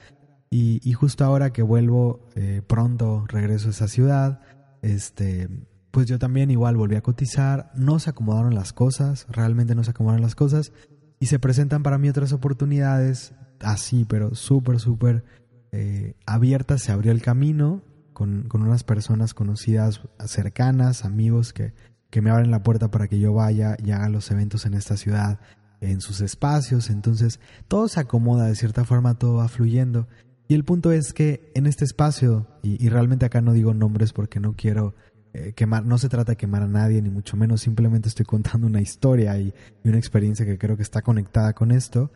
[0.52, 4.40] Y, justo ahora que vuelvo eh, pronto, regreso a esa ciudad,
[4.82, 5.48] este,
[5.92, 7.70] pues yo también igual volví a cotizar.
[7.76, 10.72] No se acomodaron las cosas, realmente no se acomodaron las cosas.
[11.20, 15.22] Y se presentan para mí otras oportunidades, así, pero súper, súper
[15.70, 16.82] eh, abiertas.
[16.82, 17.82] Se abrió el camino
[18.20, 21.72] con, unas personas conocidas, cercanas, amigos que,
[22.10, 24.98] que me abren la puerta para que yo vaya y haga los eventos en esta
[24.98, 25.40] ciudad,
[25.80, 26.90] en sus espacios.
[26.90, 30.06] Entonces, todo se acomoda, de cierta forma, todo va fluyendo.
[30.48, 34.38] Y el punto es que en este espacio, y, realmente acá no digo nombres porque
[34.38, 34.94] no quiero
[35.32, 38.66] eh, quemar, no se trata de quemar a nadie, ni mucho menos, simplemente estoy contando
[38.66, 42.12] una historia y, una experiencia que creo que está conectada con esto.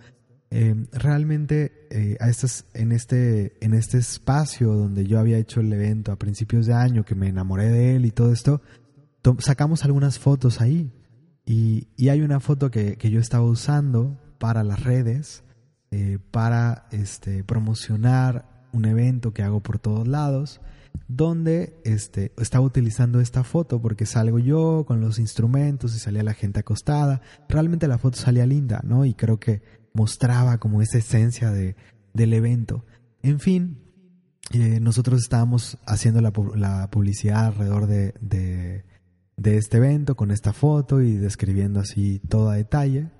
[0.57, 2.17] Eh, realmente eh,
[2.75, 7.05] en, este, en este espacio donde yo había hecho el evento a principios de año,
[7.05, 8.63] que me enamoré de él y todo esto,
[9.41, 10.93] sacamos algunas fotos ahí.
[11.45, 15.43] Y, hay una foto que, yo estaba usando para las redes,
[15.91, 20.61] eh, para este, promocionar un evento que hago por todos lados.
[21.09, 26.33] donde este, estaba utilizando esta foto porque salgo yo con los instrumentos y salía la
[26.33, 27.21] gente acostada.
[27.49, 29.05] Realmente la foto salía linda, ¿no?
[29.05, 31.77] Y creo que mostraba como esa esencia de,
[32.13, 32.85] del evento.
[33.23, 33.79] En fin,
[34.53, 36.33] eh, nosotros estábamos haciendo la,
[36.91, 43.11] publicidad alrededor de, de, este evento con esta foto y describiendo así todo detalle.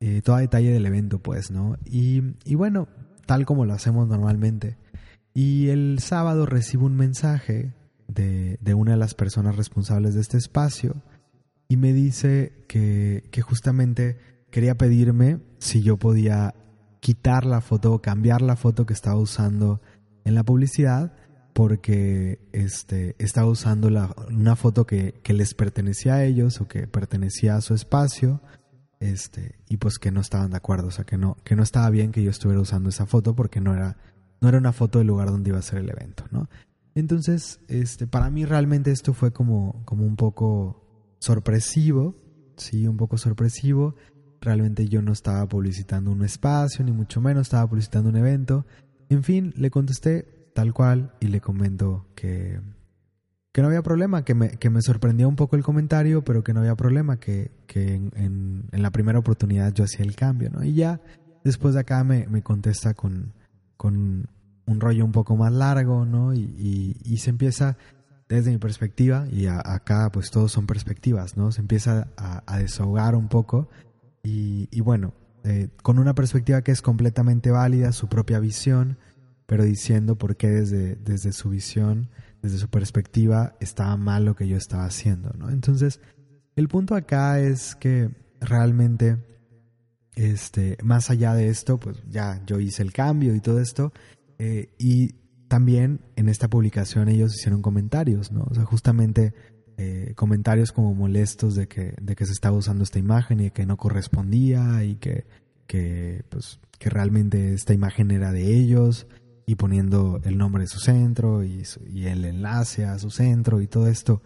[0.00, 1.76] Eh, todo detalle del evento, pues, ¿no?
[1.84, 2.88] Y, y bueno,
[3.26, 4.78] tal como lo hacemos normalmente.
[5.34, 7.74] Y el sábado recibo un mensaje
[8.08, 11.02] de, de, una de las personas responsables de este espacio
[11.68, 14.16] y me dice que, que justamente
[14.50, 16.54] quería pedirme si yo podía
[17.00, 19.80] quitar la foto o cambiar la foto que estaba usando
[20.24, 21.12] en la publicidad
[21.52, 26.86] porque este, estaba usando la, una foto que, que, les pertenecía a ellos o que
[26.86, 28.40] pertenecía a su espacio
[29.00, 31.88] este, y pues que no estaban de acuerdo, o sea, que no, que no estaba
[31.90, 33.96] bien que yo estuviera usando esa foto porque no era,
[34.40, 36.48] no era una foto del lugar donde iba a ser el evento, ¿no?
[36.94, 42.16] Entonces, este, para mí realmente esto fue como, como un poco sorpresivo,
[42.56, 43.94] sí, un poco sorpresivo.
[44.40, 48.66] Realmente yo no estaba publicitando un espacio, ni mucho menos estaba publicitando un evento.
[49.08, 52.60] En fin, le contesté tal cual y le comento que,
[53.52, 56.52] que no había problema, que me, que me sorprendió un poco el comentario, pero que
[56.52, 60.64] no había problema, que, que en, en, la primera oportunidad yo hacía el cambio, ¿no?
[60.64, 61.00] Y ya
[61.44, 63.32] después de acá me, me contesta con,
[63.76, 64.28] con
[64.66, 66.34] un rollo un poco más largo, ¿no?
[66.34, 67.76] Y, y, se empieza,
[68.28, 71.50] desde mi perspectiva, y acá pues todos son perspectivas, ¿no?
[71.52, 73.68] Se empieza a, a desahogar un poco
[74.28, 75.14] y, y bueno,
[75.44, 78.98] eh, con una perspectiva que es completamente válida, su propia visión,
[79.46, 82.10] pero diciendo por qué desde, desde su visión,
[82.42, 85.48] desde su perspectiva, estaba mal lo que yo estaba haciendo, ¿no?
[85.48, 86.00] Entonces,
[86.56, 88.10] el punto acá es que
[88.40, 89.16] realmente,
[90.14, 93.92] este, más allá de esto, pues ya yo hice el cambio y todo esto,
[94.38, 95.14] eh, y
[95.48, 98.46] también en esta publicación ellos hicieron comentarios, ¿no?
[98.50, 99.32] O sea, justamente
[99.78, 103.64] eh, comentarios como molestos de que, de que se estaba usando esta imagen y que
[103.64, 105.24] no correspondía y que,
[105.66, 109.06] que, pues, que realmente esta imagen era de ellos
[109.46, 113.68] y poniendo el nombre de su centro y, y el enlace a su centro y
[113.68, 114.20] todo esto.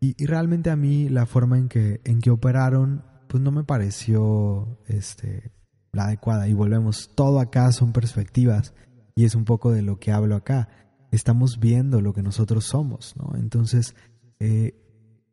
[0.00, 3.64] Y, y, realmente a mí la forma en que, en que operaron pues no me
[3.64, 5.52] pareció este,
[5.92, 6.48] la adecuada.
[6.48, 8.74] Y volvemos, todo acá son perspectivas
[9.14, 10.68] y es un poco de lo que hablo acá.
[11.10, 13.36] Estamos viendo lo que nosotros somos, ¿no?
[13.36, 13.94] Entonces,
[14.40, 14.74] eh,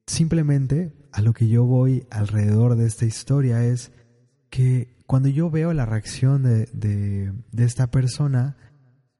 [0.07, 3.91] Simplemente a lo que yo voy alrededor de esta historia es
[4.49, 8.57] que cuando yo veo la reacción de, de, esta persona,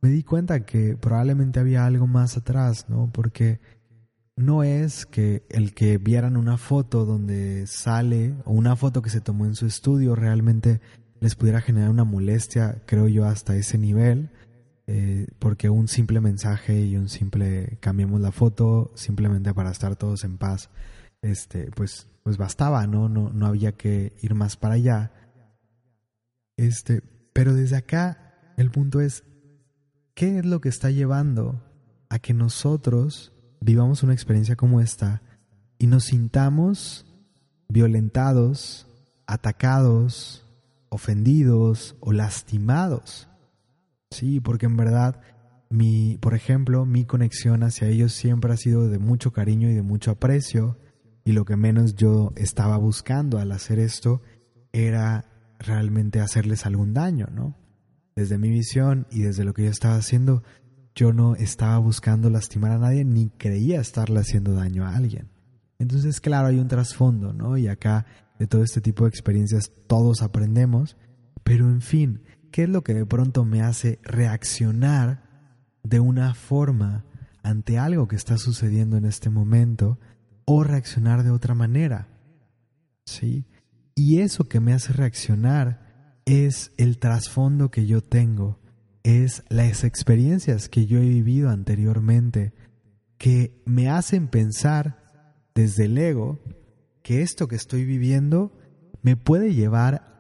[0.02, 3.12] me di cuenta que probablemente había algo más atrás, ¿no?
[3.12, 3.60] Porque
[4.36, 9.22] no es que el que vieran una foto donde sale o una foto que se
[9.22, 10.82] tomó en su estudio realmente
[11.20, 14.30] les pudiera generar una molestia, creo yo, hasta ese nivel,
[14.96, 20.24] eh, porque un simple mensaje y un simple cambiemos la foto simplemente para estar todos
[20.24, 20.70] en paz,
[21.24, 23.10] este, pues, pues bastaba, ¿no?
[23.10, 25.12] No, no había que ir más para allá.
[26.58, 27.02] Este,
[27.34, 29.24] pero desde acá el punto es,
[30.14, 31.60] ¿qué es lo que está llevando
[32.10, 35.24] a que nosotros vivamos una experiencia como esta
[35.80, 37.08] y nos sintamos
[37.68, 38.86] violentados,
[39.26, 40.46] atacados,
[40.90, 43.28] ofendidos o lastimados?
[44.14, 45.20] Sí, porque en verdad
[45.70, 49.82] mi, por ejemplo, mi conexión hacia ellos siempre ha sido de mucho cariño y de
[49.82, 50.78] mucho aprecio
[51.26, 54.22] y lo que menos yo estaba buscando al hacer esto
[54.72, 55.26] era
[55.60, 57.58] realmente hacerles algún daño, ¿no?
[58.16, 60.44] Desde mi visión y desde lo que yo estaba haciendo,
[60.94, 65.30] yo no estaba buscando lastimar a nadie ni creía estarle haciendo daño a alguien.
[65.80, 67.58] Entonces, claro, hay un trasfondo, ¿no?
[67.58, 68.06] Y acá
[68.38, 70.98] de todo este tipo de experiencias todos aprendemos,
[71.44, 72.22] pero en fin,
[72.54, 75.24] ¿Qué es lo que de pronto me hace reaccionar
[75.82, 77.04] de una forma
[77.42, 79.98] ante algo que está sucediendo en este momento
[80.46, 82.10] o reaccionar de otra manera?
[83.08, 83.48] ¿Sí?
[83.96, 88.60] Y eso que me hace reaccionar es el trasfondo que yo tengo,
[89.02, 92.54] es las experiencias que yo he vivido anteriormente
[93.18, 95.00] que me hacen pensar
[95.56, 96.40] desde el ego
[97.02, 98.56] que esto que estoy viviendo
[99.02, 100.13] me puede llevar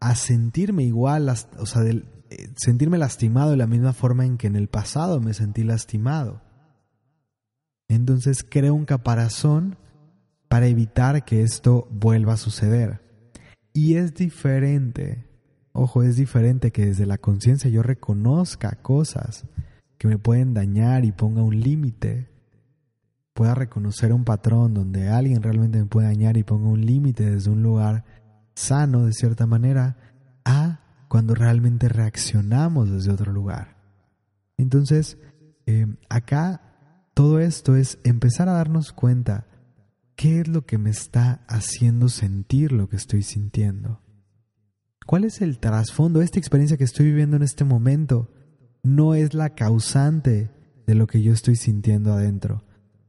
[0.00, 1.28] a sentirme igual,
[1.58, 5.20] o sea, de, eh, sentirme lastimado de la misma forma en que en el pasado
[5.20, 6.42] me sentí lastimado.
[7.88, 9.76] Entonces creo un caparazón
[10.48, 13.00] para evitar que esto vuelva a suceder.
[13.72, 15.26] Y es diferente,
[15.72, 19.44] ojo, es diferente que desde la conciencia yo reconozca cosas
[19.98, 22.28] que me pueden dañar y ponga un límite,
[23.34, 27.50] pueda reconocer un patrón donde alguien realmente me puede dañar y ponga un límite desde
[27.50, 28.04] un lugar
[28.56, 29.96] sano de cierta manera
[30.44, 33.76] a cuando realmente reaccionamos desde otro lugar.
[34.56, 35.18] Entonces,
[35.66, 36.62] eh, acá
[37.14, 39.46] todo esto es empezar a darnos cuenta
[40.16, 44.00] qué es lo que me está haciendo sentir lo que estoy sintiendo.
[45.06, 46.20] ¿Cuál es el trasfondo?
[46.20, 48.32] Esta experiencia que estoy viviendo en este momento
[48.82, 50.50] no es la causante
[50.86, 52.64] de lo que yo estoy sintiendo adentro.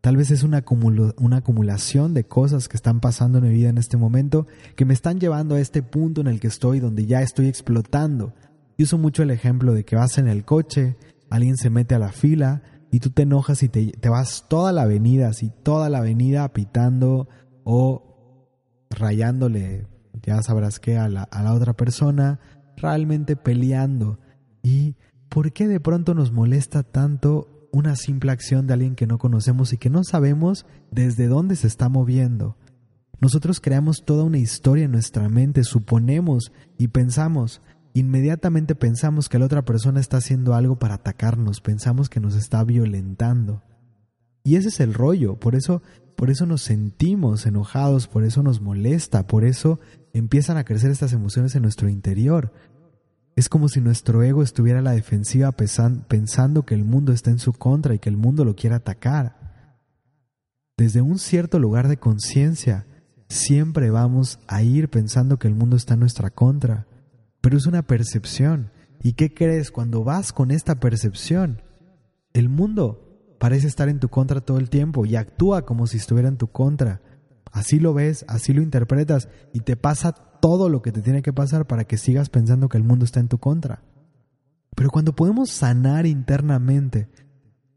[0.07, 3.97] Tal vez es una, acumulación de cosas que están pasando en mi vida en este
[3.97, 4.47] momento
[4.77, 8.33] que me están llevando a este punto en el que estoy, donde ya estoy explotando.
[8.77, 10.95] Yo uso mucho el ejemplo de que vas en el coche,
[11.29, 14.83] alguien se mete a la fila y tú te enojas y te, vas toda la
[14.83, 17.27] avenida, así toda la avenida pitando
[17.65, 19.87] o rayándole,
[20.23, 22.39] ya sabrás qué, a la, a la otra persona,
[22.77, 24.19] realmente peleando.
[24.63, 24.95] ¿Y
[25.27, 29.73] por qué de pronto nos molesta tanto una simple acción de alguien que no conocemos
[29.73, 32.57] y que no sabemos desde dónde se está moviendo.
[33.19, 37.61] Nosotros creamos toda una historia en nuestra mente, suponemos y pensamos,
[37.93, 42.63] inmediatamente pensamos que la otra persona está haciendo algo para atacarnos, pensamos que nos está
[42.63, 43.63] violentando.
[44.43, 45.81] Y ese es el rollo, por eso
[46.17, 49.79] por eso nos sentimos enojados, por eso nos molesta, por eso
[50.13, 52.51] empiezan a crecer estas emociones en nuestro interior,
[53.37, 57.37] es como si nuestro ego estuviera a la defensiva pensando que el mundo está en
[57.37, 59.37] su contra y que el mundo lo quiere atacar.
[60.75, 62.87] Desde un cierto lugar de conciencia,
[63.29, 66.87] siempre vamos a ir pensando que el mundo está en nuestra contra,
[67.39, 68.71] pero es una percepción.
[69.03, 71.61] ¿Y qué crees cuando vas con esta percepción?
[72.33, 76.27] El mundo parece estar en tu contra todo el tiempo y actúa como si estuviera
[76.27, 77.01] en tu contra.
[77.51, 81.33] Así lo ves, así lo interpretas y te pasa todo lo que te tiene que
[81.33, 83.81] pasar para que sigas pensando que el mundo está en tu contra.
[84.75, 87.09] Pero cuando podemos sanar internamente,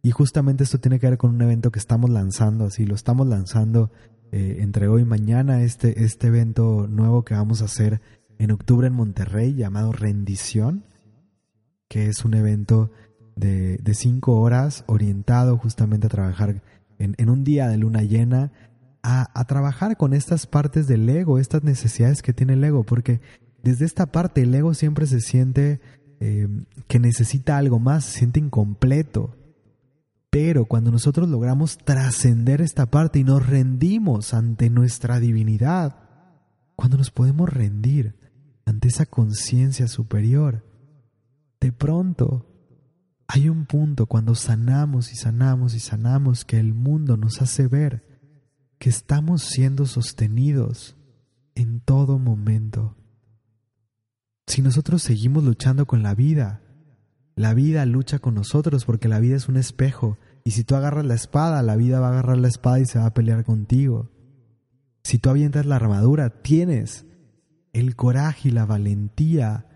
[0.03, 3.27] y justamente esto tiene que ver con un evento que estamos lanzando, así lo estamos
[3.27, 3.91] lanzando
[4.33, 8.01] eh, entre hoy y mañana, este, este evento nuevo que vamos a hacer
[8.39, 10.85] en octubre en Monterrey llamado Rendición,
[11.89, 12.91] que es un evento
[13.37, 16.63] de, de cinco horas orientado justamente a trabajar
[16.99, 18.53] en, en un día de luna llena
[19.03, 23.21] a, trabajar con estas partes del ego, estas necesidades que tiene el ego, porque
[23.63, 25.81] desde esta parte el ego siempre se siente
[26.21, 26.49] eh,
[26.87, 29.37] que necesita algo más, se siente incompleto.
[30.31, 35.97] Pero cuando nosotros logramos trascender esta parte y nos rendimos ante nuestra divinidad,
[36.77, 38.17] cuando nos podemos rendir
[38.65, 40.65] ante esa conciencia superior,
[41.61, 42.47] de pronto
[43.27, 48.10] hay un punto cuando sanamos y sanamos y sanamos que el mundo nos hace ver
[48.81, 50.97] que estamos siendo sostenidos
[51.55, 52.97] en todo momento.
[54.47, 56.63] Si nosotros seguimos luchando con la vida,
[57.37, 61.05] la vida lucha con nosotros porque la vida es un espejo y si tú agarras
[61.05, 64.11] la espada, la vida va a agarrar la espada y se va a pelear contigo.
[65.05, 67.05] Si tú avientas la armadura, tienes
[67.75, 69.67] el coraje y la valentía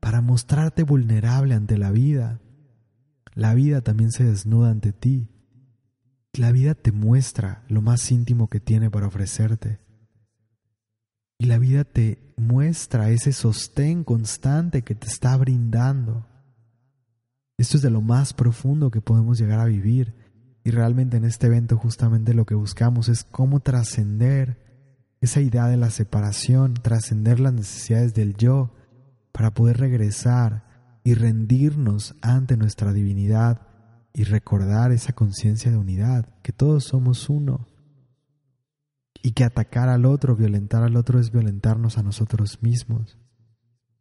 [0.00, 2.40] para mostrarte vulnerable ante la vida.
[3.34, 5.28] La vida también se desnuda ante ti.
[6.32, 9.80] La vida te muestra lo más íntimo que tiene para ofrecerte.
[11.38, 16.26] Y la vida te muestra ese sostén constante que te está brindando.
[17.58, 20.14] Esto es de lo más profundo que podemos llegar a vivir.
[20.62, 24.58] Y realmente en este evento justamente lo que buscamos es cómo trascender
[25.20, 28.74] esa idea de la separación, trascender las necesidades del yo,
[29.32, 33.69] para poder regresar y rendirnos ante nuestra divinidad
[34.12, 37.66] y recordar esa conciencia de unidad, que todos somos uno.
[39.22, 43.18] Y que atacar al otro, violentar al otro es violentarnos a nosotros mismos.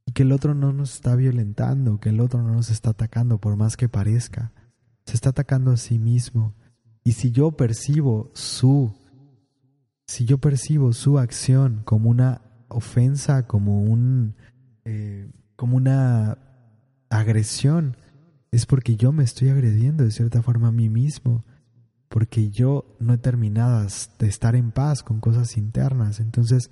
[0.05, 3.38] Y que el otro no nos está violentando, que el otro no nos está atacando
[3.39, 4.53] por más que parezca.
[5.05, 6.55] Se está atacando a sí mismo.
[7.03, 8.93] Y si yo percibo su,
[10.07, 14.36] si yo percibo su acción como una ofensa, como un,
[14.86, 16.38] eh, como una
[17.10, 17.97] agresión,
[18.52, 21.45] es porque yo me estoy agrediendo de cierta forma a mí mismo,
[22.08, 23.86] porque yo no he terminado
[24.20, 26.20] de estar en paz con cosas internas.
[26.20, 26.72] Entonces,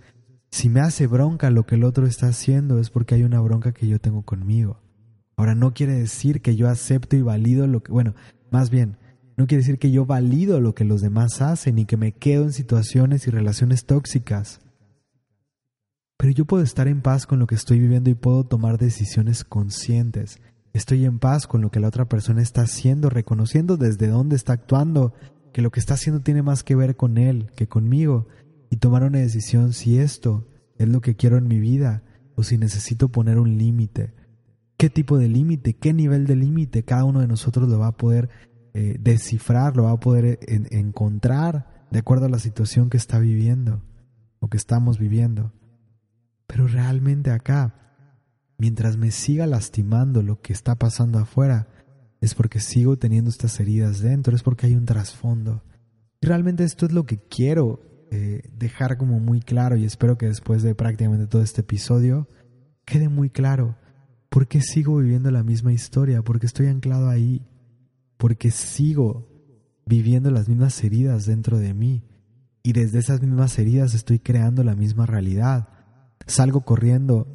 [0.50, 3.74] si me hace bronca lo que el otro está haciendo, es porque hay una bronca
[3.74, 4.82] que yo tengo conmigo.
[5.36, 8.16] Ahora, no quiere decir que yo acepto y valido lo que, bueno,
[8.50, 8.98] más bien,
[9.36, 12.46] no quiere decir que yo valido lo que los demás hacen y que me quedo
[12.46, 14.62] en situaciones y relaciones tóxicas.
[16.18, 19.44] Pero yo puedo estar en paz con lo que estoy viviendo y puedo tomar decisiones
[19.44, 20.40] conscientes
[20.78, 24.54] Estoy en paz con lo que la otra persona está haciendo, reconociendo desde dónde está
[24.54, 25.12] actuando,
[25.52, 28.28] que lo que está haciendo tiene más que ver con él que conmigo,
[28.70, 30.48] y tomar una decisión si esto
[30.78, 32.04] es lo que quiero en mi vida
[32.36, 34.14] o si necesito poner un límite.
[34.78, 35.74] ¿Qué tipo de límite?
[35.74, 36.84] ¿Qué nivel de límite?
[36.84, 38.30] Cada uno de nosotros lo va a poder
[38.76, 43.82] eh, descifrar, lo va a poder encontrar de acuerdo a la situación que está viviendo
[44.40, 45.54] o que estamos viviendo.
[46.46, 47.87] Pero realmente acá
[48.58, 51.68] mientras me siga lastimando lo que está pasando afuera,
[52.22, 55.64] es porque sigo teniendo estas heridas dentro, es porque hay un trasfondo.
[56.22, 60.28] Y realmente esto es lo que quiero eh, dejar como muy claro y espero que
[60.28, 62.28] después de prácticamente todo este episodio
[62.86, 63.76] quede muy claro
[64.30, 67.46] por qué sigo viviendo la misma historia, porque estoy anclado ahí,
[68.18, 69.28] porque sigo
[69.86, 72.04] viviendo las mismas heridas dentro de mí
[72.64, 75.70] y desde esas mismas heridas estoy creando la misma realidad.
[76.26, 77.28] Salgo corriendo,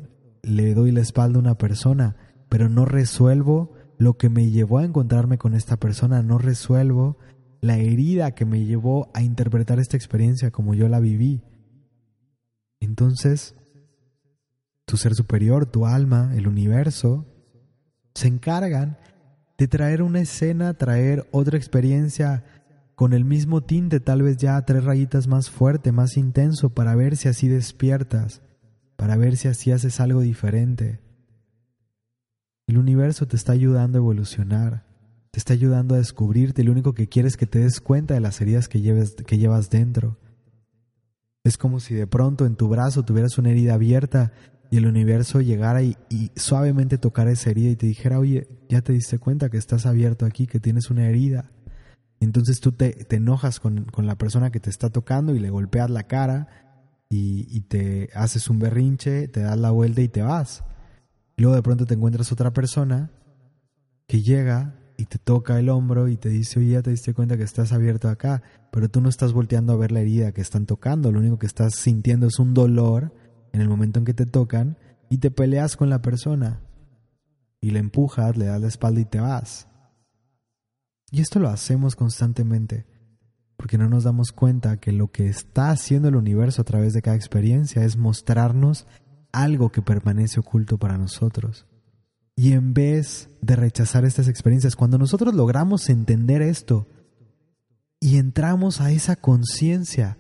[0.42, 2.16] le doy la espalda a una persona,
[2.48, 7.16] pero no resuelvo lo que me llevó a encontrarme con esta persona, no resuelvo
[7.60, 11.42] la herida que me llevó a interpretar esta experiencia como yo la viví.
[12.80, 13.54] Entonces,
[14.84, 17.24] tu ser superior, tu alma, el universo,
[18.14, 18.98] se encargan
[19.56, 22.44] de traer una escena, traer otra experiencia
[22.96, 27.16] con el mismo tinte, tal vez ya tres rayitas más fuerte, más intenso, para ver
[27.16, 28.42] si así despiertas,
[29.02, 31.00] para ver si así haces algo diferente.
[32.68, 34.84] El universo te está ayudando a evolucionar,
[35.32, 38.20] te está ayudando a descubrirte, lo único que quieres es que te des cuenta de
[38.20, 38.80] las heridas que,
[39.26, 40.20] que llevas dentro.
[41.42, 44.30] Es como si de pronto en tu brazo tuvieras una herida abierta
[44.70, 45.96] y el universo llegara y,
[46.36, 50.26] suavemente tocara esa herida y te dijera, oye, ya te diste cuenta que estás abierto
[50.26, 51.50] aquí, que tienes una herida.
[52.20, 56.04] Entonces tú te, enojas con, la persona que te está tocando y le golpeas la
[56.04, 56.61] cara
[57.12, 60.64] y, y te haces un berrinche, te das la vuelta y te vas.
[61.36, 63.10] Luego de pronto te encuentras otra persona
[64.06, 67.36] que llega y te toca el hombro y te dice, oye, ya te diste cuenta
[67.36, 70.64] que estás abierto acá, pero tú no estás volteando a ver la herida que están
[70.64, 73.14] tocando, lo único que estás sintiendo es un dolor
[73.52, 74.78] en el momento en que te tocan
[75.10, 76.60] y te peleas con la persona
[77.60, 79.68] y le empujas, le das la espalda y te vas.
[81.10, 82.86] Y esto lo hacemos constantemente
[83.62, 87.00] porque no nos damos cuenta que lo que está haciendo el universo a través de
[87.00, 88.88] cada experiencia es mostrarnos
[89.30, 91.68] algo que permanece oculto para nosotros.
[92.34, 96.88] Y en vez de rechazar estas experiencias, cuando nosotros logramos entender esto
[98.00, 100.18] y entramos a esa conciencia,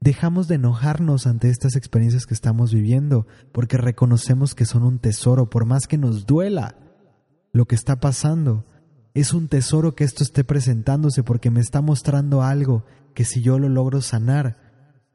[0.00, 5.50] dejamos de enojarnos ante estas experiencias que estamos viviendo, porque reconocemos que son un tesoro,
[5.50, 6.76] por más que nos duela
[7.52, 8.64] lo que está pasando.
[9.14, 12.84] Es un tesoro que esto esté presentándose porque me está mostrando algo
[13.14, 14.70] que si yo lo logro sanar,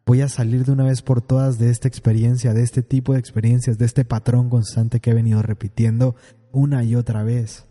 [0.06, 3.20] voy a salir de una vez por todas de esta experiencia, de este tipo de
[3.20, 6.16] experiencias, de este patrón constante que he venido repitiendo
[6.52, 7.66] una y otra vez.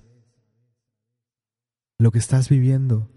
[1.98, 3.10] Lo que estás viviendo,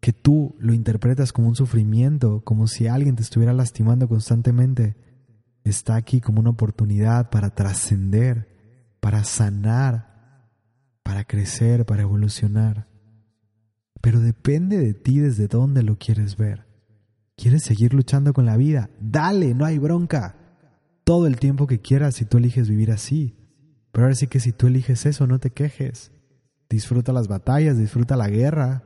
[0.00, 4.96] que tú lo interpretas como un sufrimiento, como si alguien te estuviera lastimando constantemente,
[5.64, 8.48] está aquí como una oportunidad para trascender,
[9.00, 10.11] para sanar,
[11.02, 12.88] para crecer, para evolucionar.
[14.00, 16.66] Pero depende de ti desde dónde lo quieres ver.
[17.36, 18.90] ¿Quieres seguir luchando con la vida?
[19.00, 20.36] Dale, no hay bronca.
[21.04, 23.36] Todo el tiempo que quieras si tú eliges vivir así.
[23.90, 26.12] Pero ahora sí que si tú eliges eso, no te quejes.
[26.68, 28.84] Disfruta las batallas, disfruta la guerra.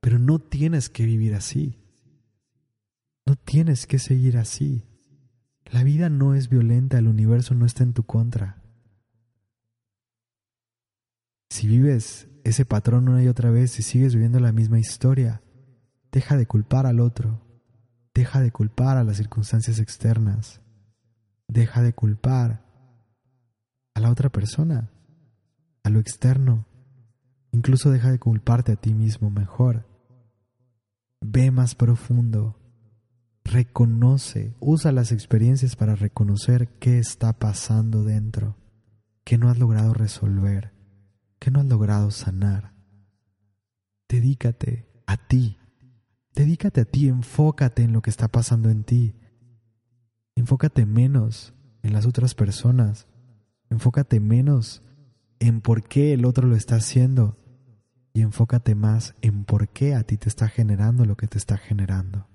[0.00, 1.78] Pero no tienes que vivir así.
[3.26, 4.84] No tienes que seguir así.
[5.66, 8.62] La vida no es violenta, el universo no está en tu contra.
[11.50, 15.42] Si vives ese patrón una y otra vez y sigues viviendo la misma historia,
[16.12, 17.40] deja de culpar al otro,
[18.18, 20.60] Deja de culpar a las circunstancias externas.
[21.46, 22.64] Deja de culpar
[23.94, 24.90] a la otra persona,
[25.84, 26.66] a lo externo.
[27.52, 29.86] Incluso deja de culparte a ti mismo mejor.
[31.20, 32.58] Ve más profundo.
[33.44, 38.56] Reconoce, usa las experiencias para reconocer qué está pasando dentro,
[39.22, 40.72] qué no has logrado resolver,
[41.38, 42.72] qué no has logrado sanar.
[44.08, 45.58] Dedícate a ti,
[46.38, 49.16] Dedícate a ti, enfócate en lo que está pasando en ti.
[50.36, 53.08] Enfócate menos en las otras personas.
[53.70, 54.84] Enfócate menos
[55.40, 57.36] en por qué el otro lo está haciendo.
[58.12, 61.56] Y enfócate más en por qué a ti te está generando lo que te está
[61.56, 62.28] generando.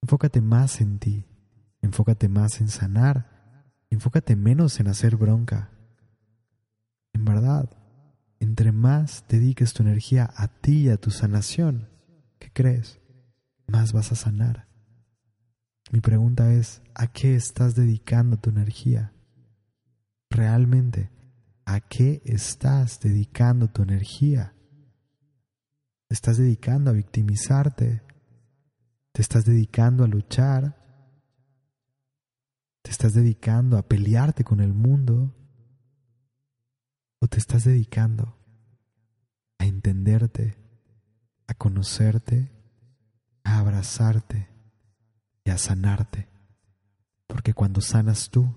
[0.00, 1.26] Enfócate más en ti.
[1.80, 3.64] Enfócate más en sanar.
[3.90, 5.72] Enfócate menos en hacer bronca.
[7.22, 7.70] En verdad,
[8.40, 11.88] entre más dediques tu energía a ti y a tu sanación,
[12.40, 12.98] ¿Qué crees?
[13.68, 14.66] Más vas a sanar.
[15.92, 19.12] Mi pregunta es, ¿a qué estás dedicando tu energía?
[20.30, 21.12] Realmente,
[21.64, 24.56] ¿a qué estás dedicando tu energía?
[26.08, 28.02] ¿Te estás dedicando a victimizarte?
[29.12, 30.76] ¿Te estás dedicando a luchar?
[32.82, 35.36] ¿Te estás dedicando a pelearte con el mundo?
[37.22, 38.36] ¿O te estás dedicando
[39.58, 40.62] a entenderte
[41.52, 42.50] a conocerte,
[43.44, 44.48] a abrazarte
[45.44, 46.28] y a sanarte.
[47.26, 48.54] Porque cuando sanas tú,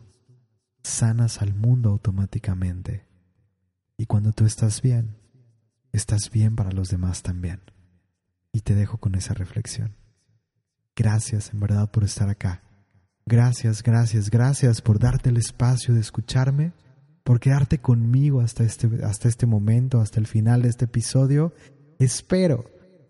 [0.81, 3.05] sanas al mundo automáticamente.
[3.97, 5.17] Y cuando tú estás bien,
[5.91, 7.59] estás bien para los demás también.
[8.53, 9.95] Y te dejo con esa reflexión.
[10.95, 12.63] Gracias en verdad por estar acá.
[13.25, 16.71] Gracias, gracias, gracias por darte el espacio de escucharme,
[17.25, 21.53] por quedarte conmigo hasta este, hasta este momento, hasta el final de este episodio.
[21.97, 22.65] Espero,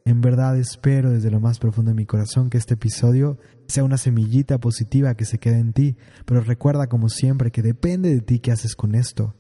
[0.06, 3.38] en verdad espero desde lo más profundo de mi corazón que este episodio
[3.68, 8.10] sea una semillita positiva que se quede en ti, pero recuerda como siempre que depende
[8.10, 9.36] de ti qué haces con esto.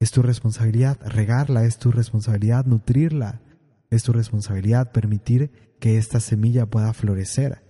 [0.00, 3.40] Es tu responsabilidad regarla, es tu responsabilidad nutrirla,
[3.88, 7.62] es tu responsabilidad permitir que esta semilla pueda florecer.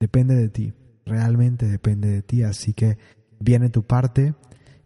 [0.00, 0.74] Depende de ti,
[1.06, 2.98] realmente depende de ti, así que
[3.38, 4.34] viene tu parte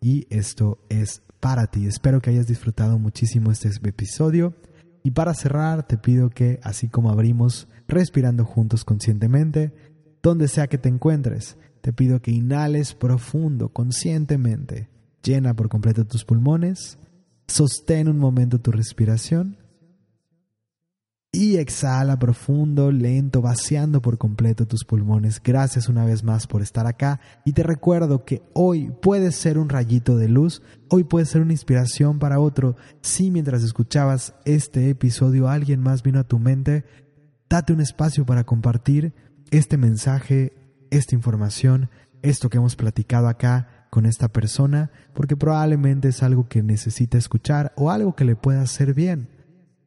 [0.03, 1.87] y esto es para ti.
[1.87, 4.55] Espero que hayas disfrutado muchísimo este episodio
[5.03, 9.73] y para cerrar te pido que, así como abrimos respirando juntos conscientemente,
[10.23, 14.89] donde sea que te encuentres, te pido que inhales profundo, conscientemente,
[15.23, 16.99] llena por completo tus pulmones,
[17.47, 19.57] sostén un momento tu respiración
[21.35, 25.41] y exhala profundo, lento, vaciando por completo tus pulmones.
[25.43, 29.71] Gracias una vez más por estar acá y te recuerdo que hoy puedes ser un
[29.71, 30.61] rayito de luz,
[30.91, 32.77] hoy puedes ser una inspiración para otro.
[33.01, 36.85] Si mientras escuchabas este episodio alguien más vino a tu mente,
[37.49, 39.15] date un espacio para compartir
[39.51, 40.53] este mensaje,
[40.91, 41.89] esta información,
[42.21, 47.73] esto que hemos platicado acá con esta persona, porque probablemente es algo que necesita escuchar
[47.77, 49.29] o algo que le pueda hacer bien.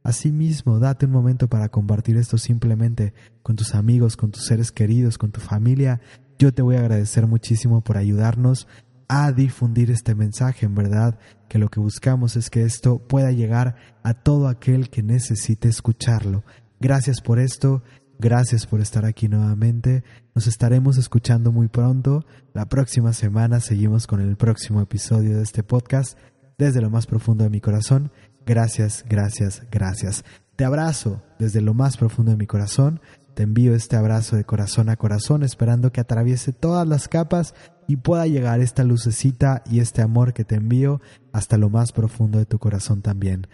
[0.06, 5.18] Asimismo, date un momento para compartir esto simplemente con tus amigos, con tus seres queridos,
[5.18, 6.00] con tu familia.
[6.38, 8.68] Yo te voy a agradecer muchísimo por ayudarnos
[9.08, 10.68] a difundir este mensaje.
[10.68, 11.18] En verdad
[11.50, 16.44] que lo que buscamos es que esto pueda llegar a todo aquel que necesite escucharlo.
[16.80, 17.82] Gracias por esto.
[18.20, 20.04] Gracias por estar aquí nuevamente.
[20.36, 22.28] Nos estaremos escuchando muy pronto.
[22.54, 26.16] La próxima semana seguimos con el próximo episodio de este podcast
[26.60, 28.12] desde lo más profundo de mi corazón.
[28.46, 30.24] Gracias, gracias, gracias.
[30.56, 33.02] Te abrazo desde lo más profundo de mi corazón.
[33.34, 37.54] Te envío este abrazo de corazón a corazón, esperando que atraviese todas las capas
[37.88, 41.02] y pueda llegar esta lucecita y este amor que te envío
[41.34, 43.48] hasta lo más profundo de tu corazón también.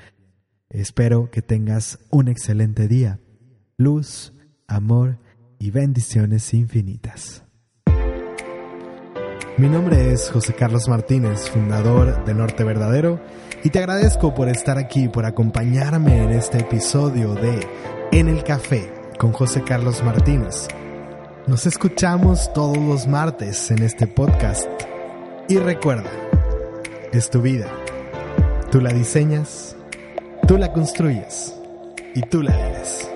[0.69, 3.19] Espero que tengas un excelente día.
[3.77, 4.33] Luz,
[4.67, 5.17] amor
[5.57, 7.43] y bendiciones infinitas.
[9.57, 13.19] Mi nombre es José Carlos Martínez, fundador de Norte Verdadero
[13.63, 17.59] y te agradezco por estar aquí, por acompañarme en este episodio de
[18.11, 20.67] En el Café con José Carlos Martínez.
[21.47, 24.67] Nos escuchamos todos los martes en este podcast.
[25.47, 26.09] Y recuerda,
[27.11, 27.67] es tu vida.
[28.71, 29.75] Tú la diseñas,
[30.47, 31.55] tú la construyes
[32.15, 33.10] y tú la vives.